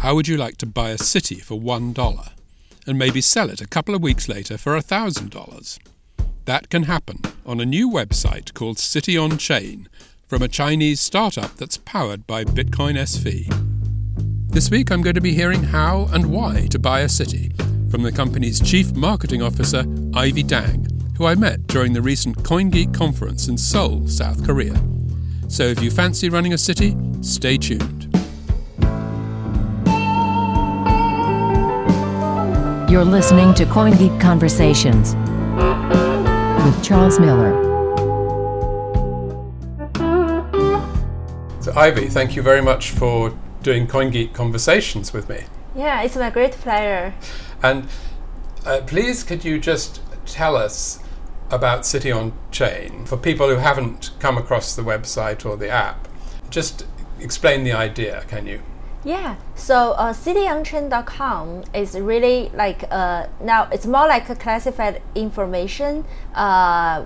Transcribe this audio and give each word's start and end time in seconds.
How 0.00 0.14
would 0.14 0.28
you 0.28 0.36
like 0.36 0.58
to 0.58 0.66
buy 0.66 0.90
a 0.90 0.98
city 0.98 1.40
for 1.40 1.58
$1 1.58 2.30
and 2.86 2.98
maybe 2.98 3.20
sell 3.20 3.50
it 3.50 3.60
a 3.60 3.66
couple 3.66 3.96
of 3.96 4.02
weeks 4.02 4.28
later 4.28 4.56
for 4.56 4.78
$1,000? 4.78 5.78
That 6.44 6.70
can 6.70 6.84
happen 6.84 7.20
on 7.44 7.60
a 7.60 7.66
new 7.66 7.90
website 7.90 8.54
called 8.54 8.78
City 8.78 9.18
on 9.18 9.38
Chain 9.38 9.88
from 10.28 10.40
a 10.40 10.48
Chinese 10.48 11.00
startup 11.00 11.56
that's 11.56 11.78
powered 11.78 12.28
by 12.28 12.44
Bitcoin 12.44 12.94
SV. 12.94 13.52
This 14.52 14.70
week 14.70 14.92
I'm 14.92 15.02
going 15.02 15.16
to 15.16 15.20
be 15.20 15.34
hearing 15.34 15.64
how 15.64 16.08
and 16.12 16.30
why 16.30 16.68
to 16.70 16.78
buy 16.78 17.00
a 17.00 17.08
city 17.08 17.50
from 17.90 18.02
the 18.02 18.12
company's 18.12 18.60
chief 18.60 18.94
marketing 18.94 19.42
officer, 19.42 19.84
Ivy 20.14 20.44
Dang, 20.44 20.86
who 21.16 21.26
I 21.26 21.34
met 21.34 21.66
during 21.66 21.92
the 21.92 22.02
recent 22.02 22.36
CoinGeek 22.44 22.94
conference 22.94 23.48
in 23.48 23.58
Seoul, 23.58 24.06
South 24.06 24.46
Korea. 24.46 24.80
So 25.48 25.64
if 25.64 25.82
you 25.82 25.90
fancy 25.90 26.28
running 26.28 26.52
a 26.52 26.58
city, 26.58 26.96
stay 27.20 27.58
tuned. 27.58 28.07
You're 32.88 33.04
listening 33.04 33.52
to 33.56 33.66
CoinGeek 33.66 34.18
Conversations 34.18 35.14
with 36.64 36.82
Charles 36.82 37.20
Miller. 37.20 37.52
So, 41.60 41.74
Ivy, 41.76 42.08
thank 42.08 42.34
you 42.34 42.40
very 42.40 42.62
much 42.62 42.92
for 42.92 43.36
doing 43.62 43.86
CoinGeek 43.86 44.32
Conversations 44.32 45.12
with 45.12 45.28
me. 45.28 45.44
Yeah, 45.76 46.00
it's 46.00 46.16
my 46.16 46.30
great 46.30 46.52
pleasure. 46.52 47.14
And 47.62 47.88
uh, 48.64 48.80
please, 48.86 49.22
could 49.22 49.44
you 49.44 49.58
just 49.58 50.00
tell 50.24 50.56
us 50.56 50.98
about 51.50 51.84
City 51.84 52.10
on 52.10 52.32
Chain 52.50 53.04
for 53.04 53.18
people 53.18 53.50
who 53.50 53.56
haven't 53.56 54.12
come 54.18 54.38
across 54.38 54.74
the 54.74 54.80
website 54.82 55.44
or 55.44 55.58
the 55.58 55.68
app? 55.68 56.08
Just 56.48 56.86
explain 57.20 57.64
the 57.64 57.72
idea, 57.72 58.24
can 58.28 58.46
you? 58.46 58.62
Yeah, 59.04 59.36
so 59.54 59.92
uh, 59.92 60.12
cityonchain.com 60.12 61.64
is 61.72 61.94
really 61.98 62.50
like 62.52 62.84
uh, 62.90 63.28
now 63.40 63.68
it's 63.70 63.86
more 63.86 64.08
like 64.08 64.28
a 64.28 64.34
classified 64.34 65.00
information 65.14 66.04
uh, 66.34 67.04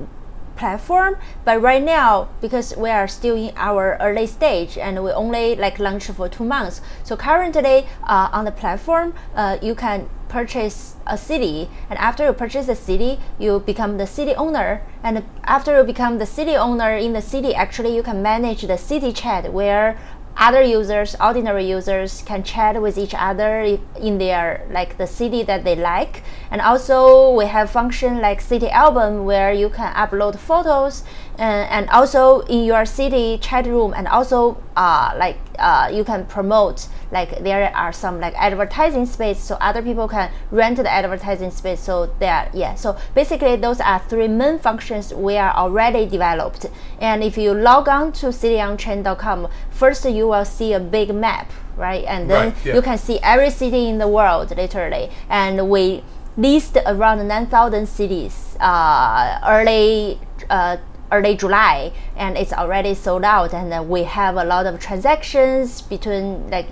platform. 0.57 1.17
But 1.45 1.61
right 1.61 1.83
now, 1.83 2.31
because 2.41 2.75
we 2.77 2.89
are 2.89 3.07
still 3.07 3.37
in 3.37 3.53
our 3.57 3.99
early 4.01 4.27
stage 4.27 4.79
and 4.79 5.05
we 5.05 5.11
only 5.11 5.55
like 5.55 5.79
launched 5.79 6.11
for 6.13 6.29
two 6.31 6.45
months, 6.45 6.81
so 7.05 7.15
currently 7.15 7.87
uh, 8.05 8.29
on 8.33 8.47
the 8.47 8.53
platform, 8.53 9.15
uh, 9.35 9.59
you 9.61 9.75
can 9.75 10.09
purchase 10.33 10.97
a 11.07 11.19
city, 11.19 11.69
and 11.91 11.99
after 11.99 12.25
you 12.25 12.33
purchase 12.33 12.67
a 12.67 12.75
city, 12.75 13.21
you 13.39 13.61
become 13.61 13.99
the 13.99 14.07
city 14.07 14.35
owner. 14.35 14.81
And 15.03 15.25
after 15.45 15.77
you 15.77 15.85
become 15.85 16.17
the 16.17 16.25
city 16.25 16.57
owner 16.57 16.97
in 16.97 17.13
the 17.13 17.21
city, 17.21 17.55
actually 17.55 17.95
you 17.95 18.03
can 18.03 18.23
manage 18.23 18.63
the 18.63 18.79
city 18.79 19.13
chat 19.13 19.53
where 19.53 19.99
other 20.43 20.61
users, 20.61 21.15
ordinary 21.21 21.65
users, 21.65 22.21
can 22.23 22.43
chat 22.43 22.83
with 22.83 22.99
each 22.99 23.15
other 23.17 23.79
in 24.01 24.19
their 24.19 24.67
like 24.73 24.99
the 24.99 25.07
city 25.07 25.45
that 25.45 25.63
they 25.63 25.77
like. 25.77 26.25
And 26.51 26.61
also 26.61 27.33
we 27.33 27.47
have 27.47 27.71
function 27.71 28.21
like 28.21 28.41
city 28.41 28.69
album 28.69 29.25
where 29.25 29.53
you 29.53 29.69
can 29.69 29.95
upload 29.95 30.41
photos 30.41 31.05
and, 31.39 31.69
and 31.71 31.91
also 31.91 32.41
in 32.41 32.65
your 32.65 32.85
city 32.85 33.39
chat 33.39 33.67
room 33.67 33.95
and 33.97 34.07
also 34.09 34.63
uh, 34.77 35.15
like 35.17 35.39
uh, 35.59 35.91
you 35.93 36.05
can 36.05 36.27
promote 36.27 36.89
like 37.11 37.43
there 37.43 37.75
are 37.77 37.93
some 37.93 38.21
like 38.21 38.35
advertising 38.35 39.07
space 39.07 39.43
so 39.43 39.57
other 39.61 39.83
people 39.83 40.09
can 40.09 40.31
rent 40.51 40.77
the 40.77 40.91
advertising 40.91 41.51
space. 41.51 41.81
So 41.81 42.15
there 42.19 42.51
yeah. 42.53 42.75
So 42.75 42.97
basically 43.15 43.57
those 43.57 43.81
are 43.81 43.99
three 44.09 44.29
main 44.29 44.59
functions 44.59 45.13
we 45.13 45.37
are 45.37 45.55
already 45.55 46.07
developed. 46.07 46.67
And 47.01 47.23
if 47.23 47.37
you 47.37 47.55
log 47.55 47.89
on 47.89 48.13
to 48.13 48.27
cityonchain.com 48.27 49.49
first 49.71 50.05
you 50.05 50.29
will 50.29 50.45
see 50.45 50.73
a 50.73 50.81
big 50.81 51.15
map 51.15 51.51
right? 51.77 52.05
And 52.05 52.31
then 52.31 52.49
Right, 52.53 52.67
yeah. 52.67 52.75
you 52.75 52.83
can 52.83 52.99
see 52.99 53.19
every 53.23 53.51
city 53.51 53.89
in 53.89 53.99
the 53.99 54.09
world 54.09 54.55
literally. 54.57 55.11
And 55.29 55.71
we 55.71 56.03
list 56.37 56.77
around 56.87 57.27
9000 57.27 57.87
cities 57.87 58.57
uh, 58.61 59.39
early 59.47 60.19
uh, 60.49 60.77
early 61.13 61.37
July, 61.37 61.93
and 62.17 62.37
it's 62.37 62.53
already 62.53 62.95
sold 62.95 63.25
out. 63.25 63.53
And 63.55 63.73
uh, 63.73 63.83
we 63.83 64.05
have 64.05 64.37
a 64.37 64.45
lot 64.45 64.67
of 64.67 64.81
transactions 64.81 65.83
between 65.83 66.51
like 66.51 66.67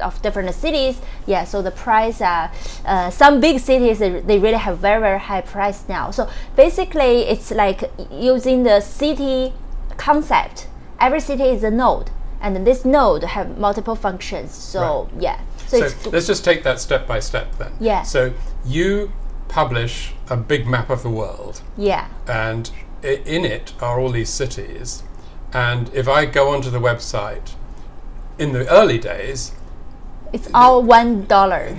of 0.00 0.20
different 0.22 0.54
cities. 0.54 1.00
Yeah, 1.26 1.44
so 1.44 1.62
the 1.62 1.70
price, 1.70 2.20
uh, 2.20 2.52
uh, 2.84 3.10
some 3.10 3.40
big 3.40 3.58
cities 3.58 3.98
they 3.98 4.38
really 4.38 4.58
have 4.58 4.78
very 4.78 5.00
very 5.00 5.18
high 5.18 5.40
price 5.40 5.88
now. 5.88 6.10
So 6.10 6.28
basically, 6.54 7.22
it's 7.22 7.50
like 7.50 7.90
using 8.10 8.62
the 8.62 8.80
city 8.80 9.52
concept. 9.96 10.68
Every 11.00 11.20
city 11.20 11.44
is 11.44 11.64
a 11.64 11.70
node, 11.70 12.10
and 12.40 12.66
this 12.66 12.84
node 12.84 13.24
have 13.24 13.58
multiple 13.58 13.96
functions. 13.96 14.52
So 14.54 15.08
yeah, 15.18 15.40
so, 15.66 15.78
So 15.78 15.84
it's 15.86 16.06
let's 16.06 16.26
just 16.26 16.44
take 16.44 16.62
that 16.62 16.80
step 16.80 17.06
by 17.06 17.20
step 17.20 17.56
then. 17.58 17.72
Yeah. 17.80 18.02
So 18.02 18.32
you 18.64 19.12
publish 19.48 20.12
a 20.28 20.36
big 20.36 20.66
map 20.66 20.90
of 20.90 21.02
the 21.02 21.10
world, 21.10 21.62
yeah. 21.76 22.08
and 22.26 22.70
in 23.06 23.44
it 23.44 23.72
are 23.80 24.00
all 24.00 24.10
these 24.10 24.30
cities. 24.30 25.02
And 25.52 25.90
if 25.94 26.08
I 26.08 26.26
go 26.26 26.50
onto 26.50 26.70
the 26.70 26.80
website, 26.80 27.52
in 28.38 28.52
the 28.52 28.68
early 28.68 28.98
days, 28.98 29.52
It's 30.32 30.48
all 30.52 30.82
one 30.82 31.24
dollar. 31.26 31.74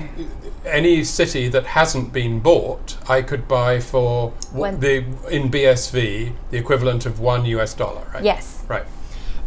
any 0.65 1.03
city 1.03 1.47
that 1.49 1.65
hasn't 1.67 2.11
been 2.13 2.39
bought, 2.39 2.97
I 3.07 3.21
could 3.21 3.47
buy 3.47 3.79
for 3.79 4.31
One- 4.51 4.79
the 4.79 5.03
in 5.29 5.49
BSV 5.51 6.33
the 6.49 6.57
equivalent 6.57 7.05
of 7.05 7.19
one 7.19 7.45
US 7.45 7.73
dollar, 7.73 8.01
right? 8.13 8.23
Yes. 8.23 8.63
Right. 8.67 8.85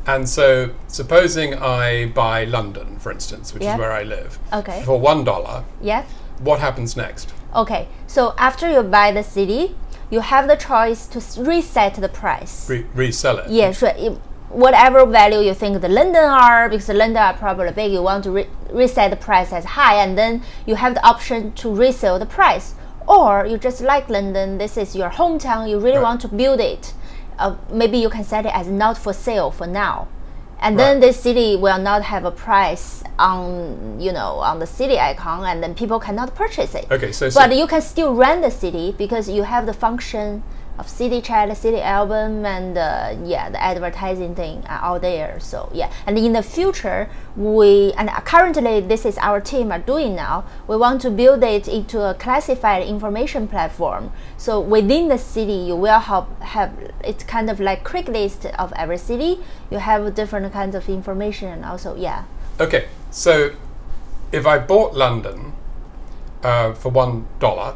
And 0.06 0.28
so, 0.28 0.70
supposing 0.88 1.54
I 1.54 2.06
buy 2.06 2.44
London, 2.44 2.98
for 2.98 3.10
instance, 3.12 3.52
which 3.52 3.62
is 3.64 3.76
where 3.78 3.92
I 3.92 4.02
live, 4.02 4.38
Okay. 4.52 4.82
for 4.84 4.98
one 5.00 5.24
dollar, 5.24 5.64
Yeah. 5.80 6.04
what 6.40 6.60
happens 6.60 6.96
next? 6.96 7.32
Okay. 7.54 7.88
So 8.06 8.34
after 8.38 8.70
you 8.70 8.82
buy 8.82 9.12
the 9.12 9.22
city, 9.22 9.74
you 10.10 10.20
have 10.20 10.48
the 10.48 10.56
choice 10.56 11.06
to 11.06 11.20
reset 11.42 11.94
the 11.94 12.08
price. 12.08 12.68
Re- 12.68 12.86
resell 12.94 13.38
it. 13.38 13.50
Yeah, 13.50 13.72
sure. 13.72 13.92
It- 13.96 14.18
whatever 14.50 15.06
value 15.06 15.38
you 15.38 15.54
think 15.54 15.80
the 15.80 15.88
London 15.88 16.24
are, 16.24 16.68
because 16.68 16.86
the 16.88 16.94
London 16.94 17.22
are 17.22 17.34
probably 17.34 17.70
big, 17.70 17.92
you 17.92 18.02
want 18.02 18.24
to 18.24 18.30
re- 18.32 18.48
reset 18.72 19.10
the 19.10 19.16
price 19.16 19.52
as 19.52 19.64
high, 19.64 20.02
and 20.02 20.18
then 20.18 20.42
you 20.66 20.74
have 20.74 20.94
the 20.94 21.04
option 21.06 21.52
to 21.52 21.72
resell 21.72 22.18
the 22.18 22.26
price. 22.26 22.74
Or 23.06 23.46
you 23.46 23.58
just 23.58 23.80
like 23.80 24.08
London, 24.08 24.58
this 24.58 24.76
is 24.76 24.96
your 24.96 25.10
hometown, 25.10 25.68
you 25.70 25.78
really 25.78 25.96
Right. 25.98 26.02
want 26.02 26.20
to 26.22 26.28
build 26.28 26.58
it. 26.60 26.92
Uh, 27.38 27.54
maybe 27.70 27.98
you 27.98 28.10
can 28.10 28.24
set 28.24 28.44
it 28.44 28.52
as 28.54 28.66
not 28.66 28.98
for 28.98 29.12
sale 29.12 29.50
for 29.52 29.66
now. 29.68 30.08
And 30.62 30.78
then 30.78 30.96
Right. 30.96 31.08
this 31.08 31.20
city 31.20 31.56
will 31.56 31.78
not 31.78 32.02
have 32.02 32.24
a 32.26 32.30
price 32.30 33.02
on, 33.18 33.96
you 33.98 34.12
know, 34.12 34.40
on 34.40 34.58
the 34.58 34.66
city 34.66 34.98
icon, 34.98 35.44
and 35.46 35.62
then 35.62 35.74
people 35.74 35.98
cannot 35.98 36.34
purchase 36.34 36.74
it. 36.74 36.86
Okay, 36.90 37.12
so- 37.12 37.30
so- 37.30 37.40
but 37.40 37.54
you 37.54 37.66
can 37.66 37.80
still 37.80 38.14
rent 38.14 38.42
the 38.42 38.50
city 38.50 38.94
because 38.96 39.28
you 39.28 39.44
have 39.44 39.64
the 39.64 39.72
function 39.72 40.42
of 40.80 40.88
city 40.88 41.20
chat, 41.20 41.54
city 41.56 41.80
album, 41.80 42.44
and 42.44 42.76
uh, 42.76 43.14
yeah, 43.24 43.48
the 43.50 43.62
advertising 43.62 44.34
thing 44.34 44.64
are 44.66 44.80
all 44.82 44.98
there. 44.98 45.38
So 45.38 45.70
yeah, 45.72 45.92
and 46.06 46.18
in 46.18 46.32
the 46.32 46.42
future, 46.42 47.08
we 47.36 47.92
and 47.92 48.08
currently 48.24 48.80
this 48.80 49.04
is 49.04 49.16
our 49.18 49.40
team 49.40 49.70
are 49.70 49.78
doing 49.78 50.16
now. 50.16 50.44
We 50.66 50.76
want 50.76 51.00
to 51.02 51.10
build 51.10 51.44
it 51.44 51.68
into 51.68 52.00
a 52.00 52.14
classified 52.14 52.82
information 52.88 53.46
platform. 53.46 54.10
So 54.36 54.58
within 54.58 55.08
the 55.08 55.18
city, 55.18 55.60
you 55.68 55.76
will 55.76 56.00
have 56.00 56.26
have 56.40 56.72
it's 57.04 57.24
kind 57.24 57.50
of 57.50 57.60
like 57.60 57.84
quick 57.84 58.08
list 58.08 58.46
of 58.46 58.72
every 58.74 58.98
city. 58.98 59.38
You 59.70 59.78
have 59.78 60.14
different 60.14 60.52
kinds 60.52 60.74
of 60.74 60.88
information, 60.88 61.48
and 61.48 61.64
also 61.64 61.94
yeah, 61.94 62.24
Okay, 62.60 62.88
so 63.10 63.52
if 64.32 64.46
I 64.46 64.58
bought 64.58 64.94
London 64.94 65.54
uh, 66.42 66.74
for 66.74 66.90
one 66.90 67.26
dollar, 67.38 67.74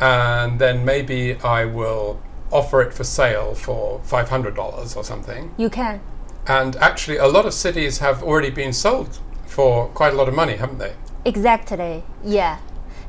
and 0.00 0.58
then 0.58 0.84
maybe 0.84 1.36
I 1.36 1.64
will 1.64 2.20
offer 2.50 2.80
it 2.82 2.92
for 2.94 3.04
sale 3.04 3.54
for 3.54 4.00
five 4.04 4.28
hundred 4.28 4.54
dollars 4.54 4.96
or 4.96 5.04
something, 5.04 5.54
you 5.56 5.68
can. 5.70 6.00
and 6.46 6.76
actually 6.76 7.16
a 7.18 7.26
lot 7.26 7.44
of 7.46 7.52
cities 7.54 7.98
have 7.98 8.22
already 8.22 8.50
been 8.50 8.72
sold 8.72 9.18
for 9.46 9.88
quite 9.88 10.12
a 10.12 10.16
lot 10.16 10.28
of 10.28 10.34
money, 10.34 10.56
haven't 10.56 10.78
they? 10.78 10.94
Exactly. 11.24 12.04
Yeah. 12.24 12.58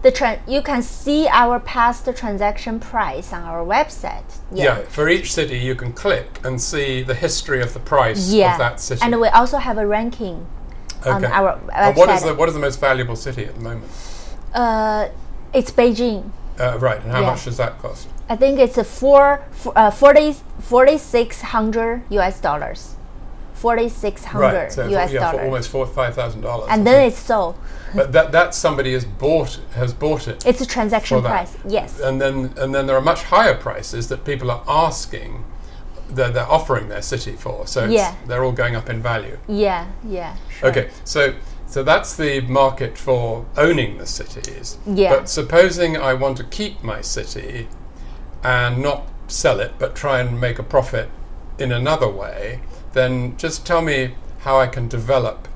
The 0.01 0.11
tran 0.11 0.39
you 0.47 0.61
can 0.61 0.81
see 0.81 1.27
our 1.27 1.59
past 1.59 2.07
transaction 2.15 2.79
price 2.79 3.33
on 3.33 3.43
our 3.43 3.65
website. 3.65 4.29
Yeah. 4.51 4.79
For 4.83 5.09
each 5.09 5.33
city, 5.33 5.57
you 5.57 5.75
can 5.75 5.91
click 5.93 6.39
and 6.43 6.61
see 6.61 7.03
the 7.03 7.15
history 7.15 7.61
of 7.61 7.73
the 7.73 7.79
price 7.81 8.31
Yeah. 8.31 8.53
of 8.53 8.59
that 8.59 8.79
city. 8.79 9.01
And 9.03 9.19
we 9.19 9.27
also 9.29 9.57
have 9.57 9.77
a 9.77 9.85
ranking 9.85 10.45
on 11.05 11.23
Okay. 11.23 11.33
our 11.33 11.59
And 11.73 11.95
what 11.97 12.09
is 12.09 12.23
the 12.23 12.33
what 12.33 12.47
is 12.49 12.55
the 12.55 12.61
most 12.61 12.79
valuable 12.79 13.15
city 13.17 13.45
at 13.45 13.55
the 13.55 13.61
moment? 13.61 13.91
uh, 14.53 15.09
it's 15.53 15.71
Beijing. 15.71 16.31
Uh, 16.59 16.77
right, 16.79 17.01
and 17.03 17.11
how 17.11 17.21
Yeah. 17.21 17.31
much 17.31 17.45
does 17.45 17.57
that 17.57 17.81
cost? 17.81 18.07
I 18.29 18.35
think 18.35 18.59
it's 18.59 18.77
a 18.77 18.83
four, 18.83 19.43
uh, 19.75 19.89
40, 19.91 20.35
4,600 20.61 22.03
US 22.09 22.39
dollars. 22.39 22.95
4,600 23.55 24.39
Right, 24.41 24.71
so 24.71 24.83
for, 24.85 24.89
US 24.95 25.11
yeah, 25.11 25.31
for 25.31 25.37
dollars. 25.37 25.45
almost 25.45 25.69
four 25.69 25.85
five 25.85 26.15
thousand 26.15 26.41
dollars. 26.41 26.67
and 26.71 26.87
then 26.87 27.05
it's 27.07 27.19
sold. 27.19 27.55
but 27.93 28.13
that 28.13 28.31
that 28.31 28.55
somebody 28.55 28.93
has 28.93 29.03
bought 29.03 29.59
has 29.75 29.93
bought 29.93 30.27
it. 30.29 30.45
It's 30.45 30.61
a 30.61 30.65
transaction 30.65 31.21
price. 31.21 31.57
Yes. 31.67 31.99
and 31.99 32.21
then 32.21 32.53
and 32.57 32.73
then 32.73 32.87
there 32.87 32.95
are 32.95 33.01
much 33.01 33.23
higher 33.23 33.55
prices 33.55 34.07
that 34.07 34.23
people 34.23 34.49
are 34.49 34.63
asking 34.65 35.43
that 36.09 36.33
they're 36.33 36.49
offering 36.49 36.87
their 36.87 37.01
city 37.01 37.33
for. 37.33 37.67
So 37.67 37.83
it's, 37.83 37.93
Yeah. 37.93 38.15
they're 38.27 38.43
all 38.45 38.53
going 38.53 38.75
up 38.77 38.89
in 38.89 39.01
value. 39.01 39.37
yeah, 39.47 39.87
yeah. 40.07 40.35
Sure. 40.59 40.69
Okay, 40.69 40.89
so 41.03 41.33
So 41.67 41.83
that's 41.83 42.15
the 42.15 42.41
market 42.41 42.97
for 42.97 43.45
owning 43.57 43.97
the 43.99 44.05
cities. 44.07 44.77
Yeah. 44.87 45.13
But 45.15 45.29
supposing 45.29 45.97
I 45.97 46.13
want 46.15 46.37
to 46.37 46.43
keep 46.43 46.81
my 46.83 47.01
city 47.01 47.67
and 48.43 48.81
not 48.81 49.07
sell 49.27 49.59
it, 49.59 49.73
but 49.79 49.95
try 49.95 50.19
and 50.19 50.39
make 50.39 50.59
a 50.59 50.63
profit 50.63 51.09
in 51.57 51.71
another 51.71 52.09
way, 52.09 52.61
then 52.93 53.37
just 53.37 53.65
tell 53.65 53.81
me 53.81 54.15
how 54.39 54.59
I 54.59 54.67
can 54.67 54.87
develop 54.87 55.47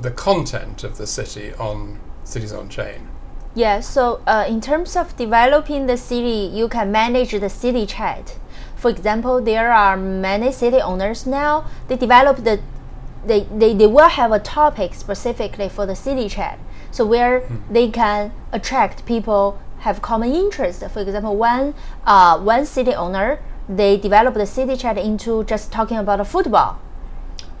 the 0.00 0.10
content 0.10 0.84
of 0.84 0.96
the 0.96 1.06
city 1.06 1.52
on 1.54 2.00
Cities 2.24 2.52
on 2.52 2.68
Chain. 2.68 3.08
Yeah, 3.54 3.80
so 3.80 4.22
uh, 4.26 4.46
in 4.48 4.60
terms 4.60 4.96
of 4.96 5.14
developing 5.16 5.86
the 5.86 5.98
city, 5.98 6.50
you 6.52 6.68
can 6.68 6.90
manage 6.90 7.32
the 7.32 7.50
city 7.50 7.84
chat. 7.84 8.38
For 8.76 8.90
example, 8.90 9.42
there 9.42 9.70
are 9.72 9.96
many 9.96 10.50
city 10.50 10.80
owners 10.80 11.26
now. 11.26 11.66
They 11.88 11.96
develop 11.96 12.38
the, 12.38 12.60
they, 13.26 13.40
they, 13.44 13.74
they 13.74 13.86
will 13.86 14.08
have 14.08 14.32
a 14.32 14.38
topic 14.38 14.94
specifically 14.94 15.68
for 15.68 15.84
the 15.84 15.94
city 15.94 16.28
chat. 16.28 16.58
So 16.90 17.04
where 17.06 17.46
they 17.70 17.88
can 17.88 18.32
attract 18.52 19.06
people 19.06 19.60
have 19.82 20.00
common 20.00 20.32
interest. 20.32 20.82
For 20.90 21.00
example, 21.00 21.36
one 21.36 21.74
uh, 22.06 22.38
one 22.38 22.66
city 22.66 22.94
owner 22.94 23.40
they 23.68 23.96
develop 23.96 24.34
the 24.34 24.46
city 24.46 24.76
chat 24.76 24.98
into 24.98 25.44
just 25.44 25.70
talking 25.70 25.96
about 25.96 26.26
football. 26.26 26.80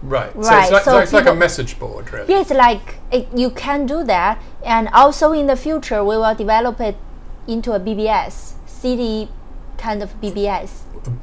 Right. 0.02 0.32
So 0.32 0.40
Right, 0.40 0.62
it's 0.62 0.72
like, 0.72 0.82
so 0.82 0.98
it's 0.98 1.12
like 1.12 1.26
a 1.26 1.34
message 1.34 1.78
board, 1.78 2.12
really. 2.12 2.32
Yeah, 2.32 2.40
it's 2.40 2.50
like 2.50 2.98
it, 3.12 3.28
you 3.34 3.50
can 3.50 3.86
do 3.86 4.02
that, 4.04 4.42
and 4.64 4.88
also 4.92 5.32
in 5.32 5.46
the 5.46 5.56
future 5.56 6.02
we 6.02 6.16
will 6.16 6.34
develop 6.34 6.80
it 6.80 6.96
into 7.46 7.72
a 7.72 7.80
BBS 7.80 8.54
city 8.66 9.28
kind 9.78 10.02
of 10.02 10.20
BBS. 10.20 10.70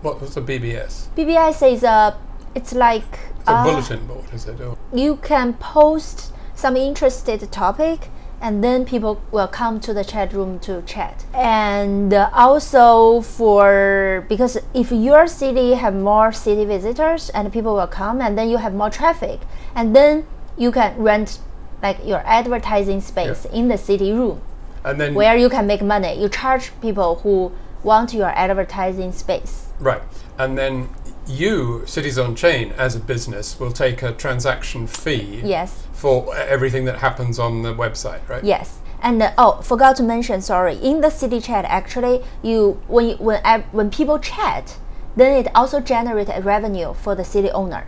What 0.02 0.22
was 0.22 0.36
the 0.36 0.42
BBS? 0.42 1.08
BBS 1.16 1.74
is 1.74 1.84
a 1.84 2.18
it's 2.56 2.74
like 2.74 3.12
It's 3.40 3.50
a 3.50 3.52
uh, 3.52 3.64
bulletin 3.64 4.06
board, 4.08 4.26
is 4.34 4.48
it? 4.48 4.60
Or, 4.62 4.78
you 4.94 5.18
can 5.18 5.54
post 5.54 6.34
some 6.56 6.76
interested 6.76 7.40
topic 7.52 8.10
and 8.42 8.64
then 8.64 8.86
people 8.86 9.22
will 9.32 9.48
come 9.48 9.80
to 9.82 9.94
the 9.94 10.04
chat 10.04 10.34
room 10.34 10.60
to 10.60 10.82
chat. 10.84 11.26
And 11.34 12.14
also 12.14 13.22
for 13.22 14.26
because 14.30 14.58
if 14.74 14.92
your 14.92 15.28
city 15.28 15.74
have 15.74 15.94
more 15.94 16.32
city 16.32 16.66
visitors 16.66 17.30
and 17.30 17.52
people 17.52 17.76
will 17.76 17.88
come 17.88 18.22
and 18.22 18.38
then 18.38 18.50
you 18.50 18.58
have 18.58 18.74
more 18.74 18.90
traffic 18.90 19.42
and 19.76 19.96
then 19.96 20.26
you 20.58 20.72
can 20.72 20.98
rent 20.98 21.40
like 21.82 22.06
your 22.06 22.22
advertising 22.26 23.02
space 23.02 23.46
in 23.46 23.70
the 23.70 23.78
city 23.78 24.12
room 24.12 24.42
and 24.84 25.00
then 25.00 25.14
where 25.14 25.38
you 25.38 25.50
can 25.50 25.68
make 25.68 25.82
money. 25.82 26.22
You 26.22 26.30
charge 26.30 26.72
people 26.82 27.16
who 27.16 27.52
want 27.84 28.14
your 28.14 28.30
advertising 28.30 29.12
space. 29.12 29.68
Right. 29.80 30.02
And 30.38 30.58
then 30.58 30.90
you, 31.30 31.84
Cities 31.86 32.18
on 32.18 32.36
Chain, 32.36 32.74
as 32.78 32.96
a 32.96 33.00
business, 33.00 33.60
will 33.60 33.72
take 33.72 34.02
a 34.02 34.12
transaction 34.12 34.88
fee 34.88 35.42
yes 35.44 35.88
for 35.94 36.36
everything 36.36 36.86
that 36.86 36.98
happens 37.00 37.38
on 37.40 37.62
the 37.62 37.74
website, 37.74 38.28
right? 38.28 38.44
Yes, 38.44 38.80
and 39.02 39.22
uh, 39.22 39.34
oh, 39.38 39.62
forgot 39.62 39.96
to 39.98 40.04
mention. 40.04 40.42
Sorry, 40.42 40.76
in 40.76 41.02
the 41.02 41.10
city 41.10 41.40
chat, 41.40 41.66
actually, 41.66 42.24
you 42.42 42.82
when 42.88 43.10
you, 43.10 43.16
when 43.18 43.42
ev- 43.46 43.66
when 43.72 43.90
people 43.92 44.18
chat, 44.20 44.78
then 45.16 45.36
it 45.46 45.52
also 45.54 45.80
generates 45.80 46.30
a 46.34 46.42
revenue 46.42 46.94
for 46.94 47.16
the 47.16 47.24
city 47.24 47.50
owner. 47.52 47.88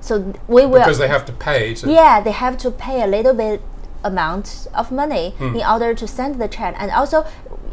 So 0.00 0.32
we 0.46 0.64
will. 0.64 0.78
Because 0.80 0.98
they 0.98 1.08
have 1.08 1.24
to 1.26 1.32
pay 1.32 1.74
to. 1.74 1.90
yeah, 1.90 2.20
they 2.20 2.30
have 2.32 2.56
to 2.58 2.70
pay 2.70 3.02
a 3.02 3.06
little 3.06 3.34
bit 3.34 3.60
amount 4.04 4.68
of 4.74 4.92
money 4.92 5.34
in 5.40 5.56
order 5.56 5.92
to 5.92 6.06
send 6.06 6.40
the 6.40 6.48
chat, 6.48 6.74
and 6.78 6.90
also. 6.90 7.26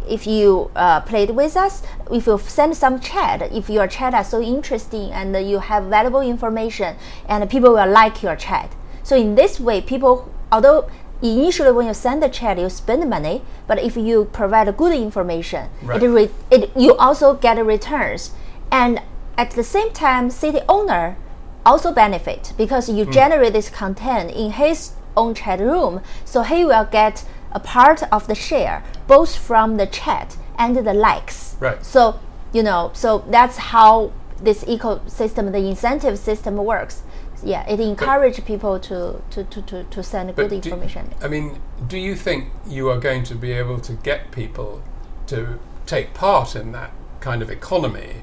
If 0.08 0.28
you 0.28 0.72
uh, 0.76 1.02
played 1.02 1.32
with 1.32 1.56
us, 1.56 1.82
if 2.12 2.28
you 2.28 2.38
send 2.38 2.76
some 2.78 3.00
chat, 3.00 3.42
if 3.52 3.70
your 3.70 3.88
chat 3.88 4.14
are 4.14 4.24
so 4.24 4.42
interesting 4.42 5.12
and 5.12 5.36
you 5.50 5.60
have 5.60 5.86
valuable 5.86 6.22
information, 6.22 6.96
and 7.28 7.50
people 7.50 7.74
will 7.74 7.90
like 7.90 8.24
your 8.24 8.36
chat. 8.36 8.72
So 9.04 9.16
in 9.16 9.36
this 9.36 9.60
way, 9.60 9.82
people, 9.82 10.32
although 10.52 10.90
initially 11.22 11.72
when 11.72 11.88
you 11.88 11.94
send 11.94 12.22
the 12.22 12.30
chat, 12.30 12.58
you 12.60 12.70
spend 12.70 13.10
money, 13.10 13.42
but 13.68 13.80
if 13.80 13.96
you 13.96 14.26
provide 14.26 14.76
good 14.78 14.94
information, 14.94 15.70
Right. 15.84 16.02
it, 16.02 16.08
re- 16.08 16.30
it 16.52 16.72
you 16.76 16.96
also 16.98 17.34
get 17.36 17.64
returns, 17.66 18.32
and 18.72 19.02
at 19.38 19.52
the 19.52 19.64
same 19.64 19.92
time, 19.92 20.30
city 20.30 20.60
owner 20.70 21.18
also 21.66 21.92
benefit 21.92 22.54
because 22.58 22.90
you 22.90 23.06
generate 23.06 23.54
this 23.54 23.70
content 23.70 24.32
in 24.32 24.52
his 24.52 24.92
own 25.18 25.34
chat 25.34 25.60
room, 25.60 26.02
so 26.26 26.44
he 26.44 26.64
will 26.64 26.86
get 26.86 27.24
a 27.56 27.60
part 27.60 28.04
of 28.12 28.28
the 28.28 28.36
share 28.36 28.84
both 29.08 29.36
from 29.36 29.78
the 29.78 29.88
chat 29.88 30.38
and 30.60 30.76
the 30.76 30.94
likes. 30.94 31.56
Right. 31.60 31.84
So 31.84 32.20
you 32.56 32.64
know, 32.64 32.92
so 32.94 33.26
that's 33.28 33.58
how 33.58 34.14
this 34.42 34.64
ecosystem, 34.64 35.52
the 35.52 35.58
incentive 35.58 36.18
system 36.18 36.56
works. 36.56 37.04
Yeah, 37.44 37.68
it 37.70 37.80
encourages 37.80 38.44
people 38.46 38.80
to, 38.80 39.22
to, 39.32 39.44
to, 39.44 39.62
to, 39.64 39.84
to 39.84 40.04
send 40.04 40.34
good 40.36 40.54
information. 40.54 41.14
I 41.22 41.28
mean, 41.28 41.60
do 41.86 41.98
you 41.98 42.16
think 42.16 42.50
you 42.66 42.90
are 42.90 42.98
going 42.98 43.24
to 43.24 43.36
be 43.36 43.52
able 43.52 43.80
to 43.82 43.94
get 43.94 44.32
people 44.32 44.82
to 45.28 45.60
take 45.86 46.14
part 46.14 46.56
in 46.56 46.72
that 46.72 46.92
kind 47.20 47.42
of 47.42 47.50
economy 47.50 48.22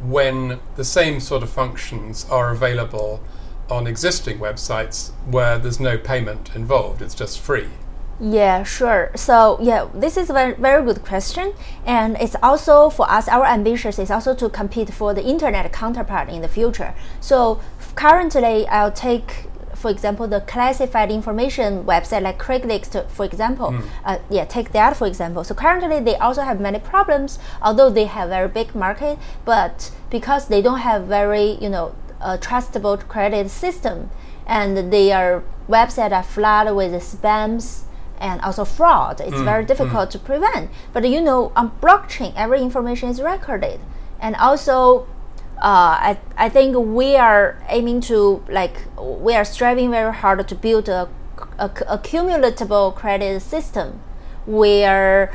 when 0.00 0.60
the 0.76 0.84
same 0.84 1.20
sort 1.20 1.42
of 1.42 1.50
functions 1.50 2.26
are 2.30 2.50
available 2.50 3.22
on 3.70 3.86
existing 3.86 4.38
websites 4.38 5.12
where 5.24 5.58
there's 5.58 5.80
no 5.80 5.96
payment 5.96 6.54
involved? 6.54 7.00
It's 7.00 7.14
just 7.14 7.40
free. 7.40 7.68
Yeah, 8.20 8.64
sure. 8.64 9.10
So 9.16 9.58
yeah, 9.62 9.88
this 9.94 10.18
is 10.18 10.28
a 10.28 10.34
very 10.34 10.54
very 10.54 10.84
good 10.84 11.02
question, 11.02 11.54
and 11.86 12.18
it's 12.20 12.36
also 12.42 12.90
for 12.90 13.10
us. 13.10 13.28
Our 13.28 13.46
ambitions 13.46 13.98
is 13.98 14.10
also 14.10 14.34
to 14.34 14.50
compete 14.50 14.90
for 14.92 15.14
the 15.14 15.24
internet 15.24 15.72
counterpart 15.72 16.28
in 16.28 16.42
the 16.42 16.48
future. 16.48 16.94
So 17.20 17.60
currently, 17.94 18.66
I'll 18.68 18.92
take. 18.92 19.46
For 19.74 19.90
example, 19.90 20.28
the 20.28 20.42
classified 20.42 21.10
information 21.10 21.84
website 21.84 22.20
like 22.20 22.38
Craigslist, 22.38 23.08
for 23.08 23.24
example, 23.24 23.74
uh, 24.04 24.18
yeah, 24.28 24.44
take 24.44 24.72
that 24.72 24.94
for 24.94 25.06
example. 25.06 25.42
So 25.42 25.54
currently, 25.54 26.00
they 26.00 26.16
also 26.16 26.42
have 26.42 26.60
many 26.60 26.78
problems. 26.78 27.38
Although 27.62 27.88
they 27.88 28.04
have 28.04 28.28
very 28.28 28.48
big 28.48 28.74
market, 28.74 29.18
but 29.46 29.90
because 30.10 30.48
they 30.48 30.60
don't 30.60 30.80
have 30.80 31.04
very, 31.04 31.52
you 31.62 31.70
know, 31.70 31.94
a 32.20 32.36
trustable 32.36 32.98
credit 33.08 33.48
system, 33.48 34.10
and 34.46 34.92
their 34.92 35.42
website 35.66 36.12
are 36.12 36.22
flooded 36.22 36.74
with 36.74 36.92
spams 36.92 37.84
and 38.20 38.40
also 38.42 38.64
fraud. 38.64 39.20
It's 39.20 39.36
mm, 39.36 39.44
very 39.44 39.64
mm. 39.64 39.68
difficult 39.68 40.10
to 40.12 40.18
prevent. 40.18 40.70
But 40.92 41.08
you 41.08 41.20
know, 41.20 41.52
on 41.56 41.72
blockchain, 41.80 42.32
every 42.36 42.60
information 42.60 43.08
is 43.08 43.20
recorded, 43.20 43.80
and 44.20 44.36
also. 44.36 45.06
Uh, 45.62 46.16
I, 46.16 46.18
I 46.38 46.48
think 46.48 46.74
we 46.74 47.16
are 47.16 47.62
aiming 47.68 48.00
to 48.08 48.42
like 48.48 48.80
we 48.98 49.34
are 49.34 49.44
striving 49.44 49.90
very 49.90 50.14
hard 50.14 50.48
to 50.48 50.54
build 50.54 50.88
a, 50.88 51.06
a, 51.58 51.66
a 51.86 51.98
cumulatable 51.98 52.94
credit 52.94 53.42
system 53.42 54.00
where 54.46 55.30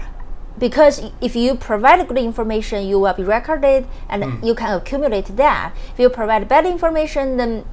because 0.57 1.01
if 1.21 1.35
you 1.35 1.55
provide 1.55 2.07
good 2.07 2.17
information 2.17 2.87
you 2.87 2.99
will 2.99 3.13
be 3.13 3.23
recorded 3.23 3.87
and 4.09 4.23
mm. 4.23 4.45
you 4.45 4.55
can 4.55 4.75
accumulate 4.75 5.27
that 5.37 5.73
if 5.93 5.99
you 5.99 6.09
provide 6.09 6.47
bad 6.47 6.65
information 6.65 7.37
then 7.37 7.65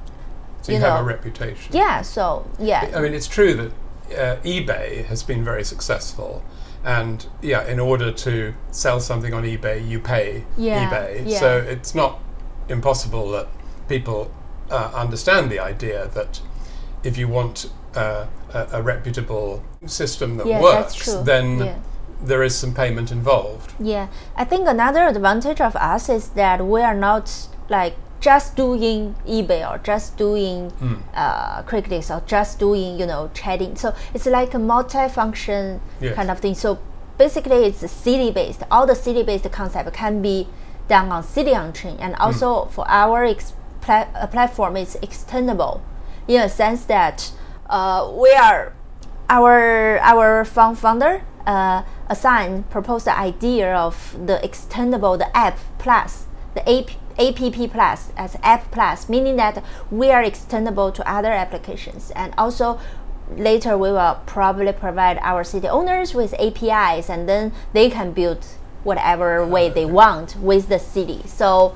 So 0.61 0.71
you, 0.71 0.77
You 0.77 0.83
have 0.85 0.99
a 0.99 1.01
know. 1.01 1.07
reputation. 1.07 1.73
yeah 1.75 2.01
so 2.01 2.45
yeah 2.59 2.91
I 2.95 3.01
mean, 3.01 3.13
it's 3.13 3.27
true 3.27 3.53
that 3.55 3.71
uh, 4.11 4.37
eBay 4.43 5.05
has 5.05 5.23
been 5.23 5.43
very 5.43 5.63
successful, 5.63 6.43
and 6.83 7.25
yeah, 7.41 7.65
in 7.65 7.79
order 7.79 8.11
to 8.11 8.53
sell 8.71 8.99
something 8.99 9.33
on 9.33 9.43
eBay, 9.43 9.87
you 9.87 9.99
pay 9.99 10.43
Yeah, 10.57 10.89
eBay. 10.89 11.29
yeah. 11.29 11.39
So 11.39 11.57
it's 11.57 11.95
not 11.95 12.19
impossible 12.69 13.31
that 13.31 13.47
people 13.87 14.31
uh, 14.69 14.91
understand 14.93 15.51
the 15.51 15.59
idea 15.59 16.07
that 16.13 16.41
if 17.03 17.17
you 17.17 17.27
want 17.27 17.69
uh, 17.95 18.25
a, 18.53 18.67
a 18.73 18.81
reputable 18.81 19.63
system 19.85 20.37
that 20.37 20.47
Yeah, 20.47 20.61
works, 20.61 21.05
then 21.23 21.81
there 22.23 22.43
is 22.43 22.55
some 22.55 22.73
payment 22.73 23.11
involved. 23.11 23.73
Yeah, 23.79 24.07
I 24.35 24.45
think 24.45 24.67
another 24.67 25.05
advantage 25.07 25.59
of 25.59 25.75
us 25.75 26.09
is 26.09 26.29
that 26.29 26.65
we 26.65 26.81
are 26.81 26.95
not 26.95 27.47
like 27.69 27.95
just 28.23 28.55
doing 28.55 29.15
eBay 29.27 29.61
or 29.69 29.77
just 29.91 30.15
doing 30.17 30.69
Hmm. 30.81 30.95
uh, 31.13 31.61
Craigslist 31.69 32.09
or 32.15 32.21
just 32.25 32.57
doing 32.59 32.97
you 32.99 33.05
know 33.05 33.29
chatting. 33.33 33.75
So 33.75 33.87
it's 34.15 34.25
like 34.39 34.53
a 34.55 34.59
multi-function 34.59 35.81
Yes. 35.99 36.15
kind 36.15 36.29
of 36.31 36.39
thing. 36.39 36.55
So 36.55 36.77
basically, 37.17 37.65
it's 37.67 37.83
a 37.83 37.87
city-based. 37.87 38.63
All 38.71 38.85
the 38.87 38.95
city-based 38.95 39.51
concept 39.51 39.91
can 39.93 40.21
be 40.21 40.47
done 40.87 41.11
on 41.11 41.21
City 41.23 41.53
on 41.55 41.73
Chain, 41.73 41.97
and 41.99 42.15
also 42.15 42.65
for 42.75 42.85
our 42.87 43.23
ex- 43.25 43.53
pla- 43.81 44.07
uh, 44.15 44.27
platform, 44.27 44.77
it's 44.77 44.95
extendable 45.07 45.81
in 46.27 46.39
a 46.41 46.49
sense 46.49 46.85
that 46.85 47.31
uh, 47.69 48.09
we 48.21 48.31
are 48.47 48.71
our 49.29 49.99
our 50.01 50.45
found 50.45 50.77
founder 50.79 51.23
uh, 51.45 51.81
assigned 52.09 52.69
proposed 52.69 53.05
the 53.05 53.17
idea 53.17 53.73
of 53.75 54.15
the 54.27 54.39
extendable 54.43 55.17
the 55.17 55.29
app 55.35 55.57
plus 55.79 56.25
the 56.55 56.63
app 56.69 56.89
app 57.19 57.71
plus 57.71 58.11
as 58.17 58.37
app 58.43 58.69
plus 58.71 59.09
meaning 59.09 59.35
that 59.35 59.63
we 59.91 60.09
are 60.11 60.23
extendable 60.23 60.93
to 60.93 61.07
other 61.09 61.31
applications 61.31 62.11
and 62.11 62.33
also 62.37 62.79
later 63.37 63.77
we 63.77 63.91
will 63.91 64.19
probably 64.25 64.71
provide 64.73 65.17
our 65.21 65.43
city 65.43 65.67
owners 65.67 66.13
with 66.13 66.33
apis 66.39 67.09
and 67.09 67.27
then 67.27 67.51
they 67.73 67.89
can 67.89 68.11
build 68.11 68.45
whatever 68.83 69.45
way 69.45 69.69
they 69.69 69.85
want 69.85 70.35
with 70.37 70.67
the 70.67 70.79
city 70.79 71.21
so 71.25 71.75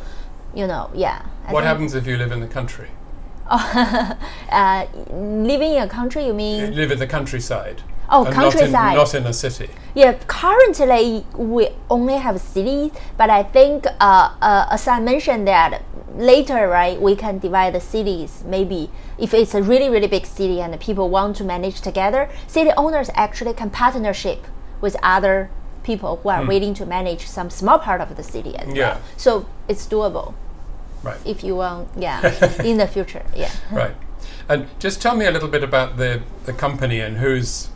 you 0.54 0.68
know 0.68 0.90
yeah 0.94 1.26
I 1.48 1.54
what 1.54 1.64
happens 1.64 1.94
if 1.94 2.06
you 2.06 2.18
live 2.18 2.34
in 2.34 2.42
the 2.42 2.48
country? 2.48 2.90
uh, 3.50 4.86
living 5.10 5.76
in 5.76 5.84
a 5.84 5.88
country, 5.88 6.26
you 6.26 6.34
mean? 6.34 6.60
You 6.60 6.72
live 6.72 6.92
in 6.92 7.00
the 7.00 7.08
countryside. 7.08 7.82
Oh, 8.10 8.26
and 8.26 8.34
countryside. 8.34 8.72
Not 8.74 8.92
in, 8.92 8.96
not 8.96 9.16
in 9.16 9.26
a 9.26 9.34
city. 9.34 9.70
Yeah, 9.96 10.14
currently 10.28 11.26
we 11.36 11.70
only 11.90 12.16
have 12.18 12.40
cities, 12.40 12.92
but 13.18 13.30
I 13.30 13.44
think 13.44 13.86
uh, 14.00 14.34
uh, 14.42 14.68
as 14.72 14.88
I 14.88 15.00
mentioned 15.00 15.48
that 15.48 15.84
later, 16.16 16.68
right, 16.68 17.00
we 17.02 17.16
can 17.16 17.40
divide 17.40 17.74
the 17.74 17.82
cities. 17.82 18.44
Maybe 18.46 18.90
if 19.18 19.34
it's 19.34 19.54
a 19.54 19.62
really 19.62 19.90
really 19.90 20.08
big 20.08 20.26
city 20.26 20.62
and 20.62 20.80
people 20.80 21.10
want 21.10 21.36
to 21.38 21.44
manage 21.44 21.82
together, 21.82 22.30
city 22.48 22.72
owners 22.78 23.10
actually 23.14 23.54
can 23.54 23.70
partnership 23.70 24.46
with 24.82 24.96
other 25.04 25.50
people 25.84 26.18
who 26.18 26.30
are 26.30 26.46
willing 26.46 26.74
to 26.76 26.86
manage 26.86 27.26
some 27.26 27.50
small 27.50 27.80
part 27.80 28.02
of 28.02 28.16
the 28.16 28.24
city 28.24 28.56
as. 28.58 28.68
Yeah. 28.74 28.96
well. 28.96 29.02
So 29.18 29.46
it's 29.68 29.88
doable 29.88 30.34
Right. 31.04 31.18
if 31.26 31.44
you 31.44 31.56
want. 31.56 31.90
Yeah, 31.98 32.20
in 32.64 32.78
the 32.78 32.88
future. 32.88 33.24
Yeah. 33.36 33.52
Right. 33.72 33.96
And 34.50 34.68
just 34.80 35.02
tell 35.02 35.16
me 35.16 35.26
a 35.26 35.32
little 35.32 35.48
bit 35.50 35.64
about 35.64 35.98
the, 35.98 36.22
the 36.46 36.54
company 36.54 37.00
and 37.00 37.18
who's, 37.18 37.70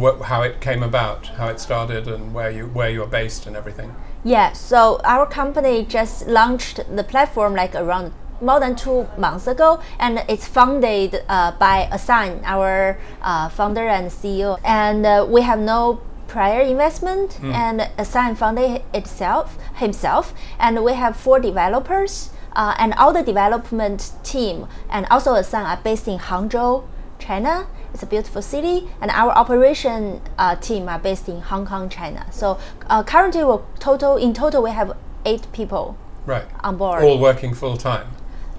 wh- 0.00 0.22
how 0.22 0.42
it 0.42 0.60
came 0.60 0.82
about, 0.82 1.26
how 1.38 1.48
it 1.48 1.60
started, 1.60 2.08
and 2.08 2.34
where 2.34 2.50
you 2.50 2.66
where 2.68 2.90
you're 2.90 3.06
based 3.06 3.46
and 3.46 3.56
everything. 3.56 3.94
Yeah, 4.24 4.52
so 4.52 5.00
our 5.04 5.26
company 5.26 5.84
just 5.84 6.26
launched 6.28 6.80
the 6.96 7.04
platform 7.04 7.54
like 7.54 7.74
around 7.74 8.12
more 8.40 8.60
than 8.60 8.74
two 8.76 9.06
months 9.18 9.46
ago, 9.46 9.80
and 9.98 10.24
it's 10.28 10.46
funded 10.46 11.22
uh, 11.28 11.52
by 11.58 11.88
Asan, 11.92 12.40
our 12.44 12.98
uh, 13.22 13.48
founder 13.48 13.86
and 13.88 14.10
CEO. 14.10 14.58
And 14.64 15.06
uh, 15.06 15.26
we 15.28 15.42
have 15.42 15.58
no 15.60 16.00
prior 16.28 16.60
investment, 16.62 17.38
and 17.42 17.80
Asan 17.98 18.34
funded 18.36 18.82
itself 18.94 19.56
himself, 19.76 20.34
and 20.58 20.82
we 20.84 20.94
have 20.94 21.16
four 21.16 21.38
developers. 21.40 22.30
Uh, 22.54 22.74
and 22.78 22.92
all 22.94 23.14
the 23.14 23.22
development 23.22 24.12
team 24.22 24.66
and 24.90 25.06
also 25.10 25.34
Asan 25.34 25.64
are 25.64 25.80
based 25.82 26.06
in 26.06 26.18
Hangzhou, 26.18 26.84
China. 27.18 27.66
It's 27.92 28.02
a 28.02 28.06
beautiful 28.06 28.42
city, 28.42 28.88
and 29.00 29.10
our 29.10 29.30
operation 29.32 30.20
uh, 30.38 30.56
team 30.56 30.88
are 30.88 30.98
based 30.98 31.28
in 31.28 31.40
Hong 31.40 31.66
Kong, 31.66 31.88
China. 31.88 32.26
So 32.30 32.58
uh, 32.88 33.02
currently, 33.02 33.44
we 33.44 33.56
total 33.78 34.16
in 34.16 34.32
total 34.32 34.62
we 34.62 34.70
have 34.70 34.96
eight 35.24 35.46
people 35.52 35.96
Right. 36.24 36.44
on 36.62 36.76
board. 36.76 37.02
All 37.02 37.18
working 37.18 37.52
full 37.54 37.76
time. 37.76 38.08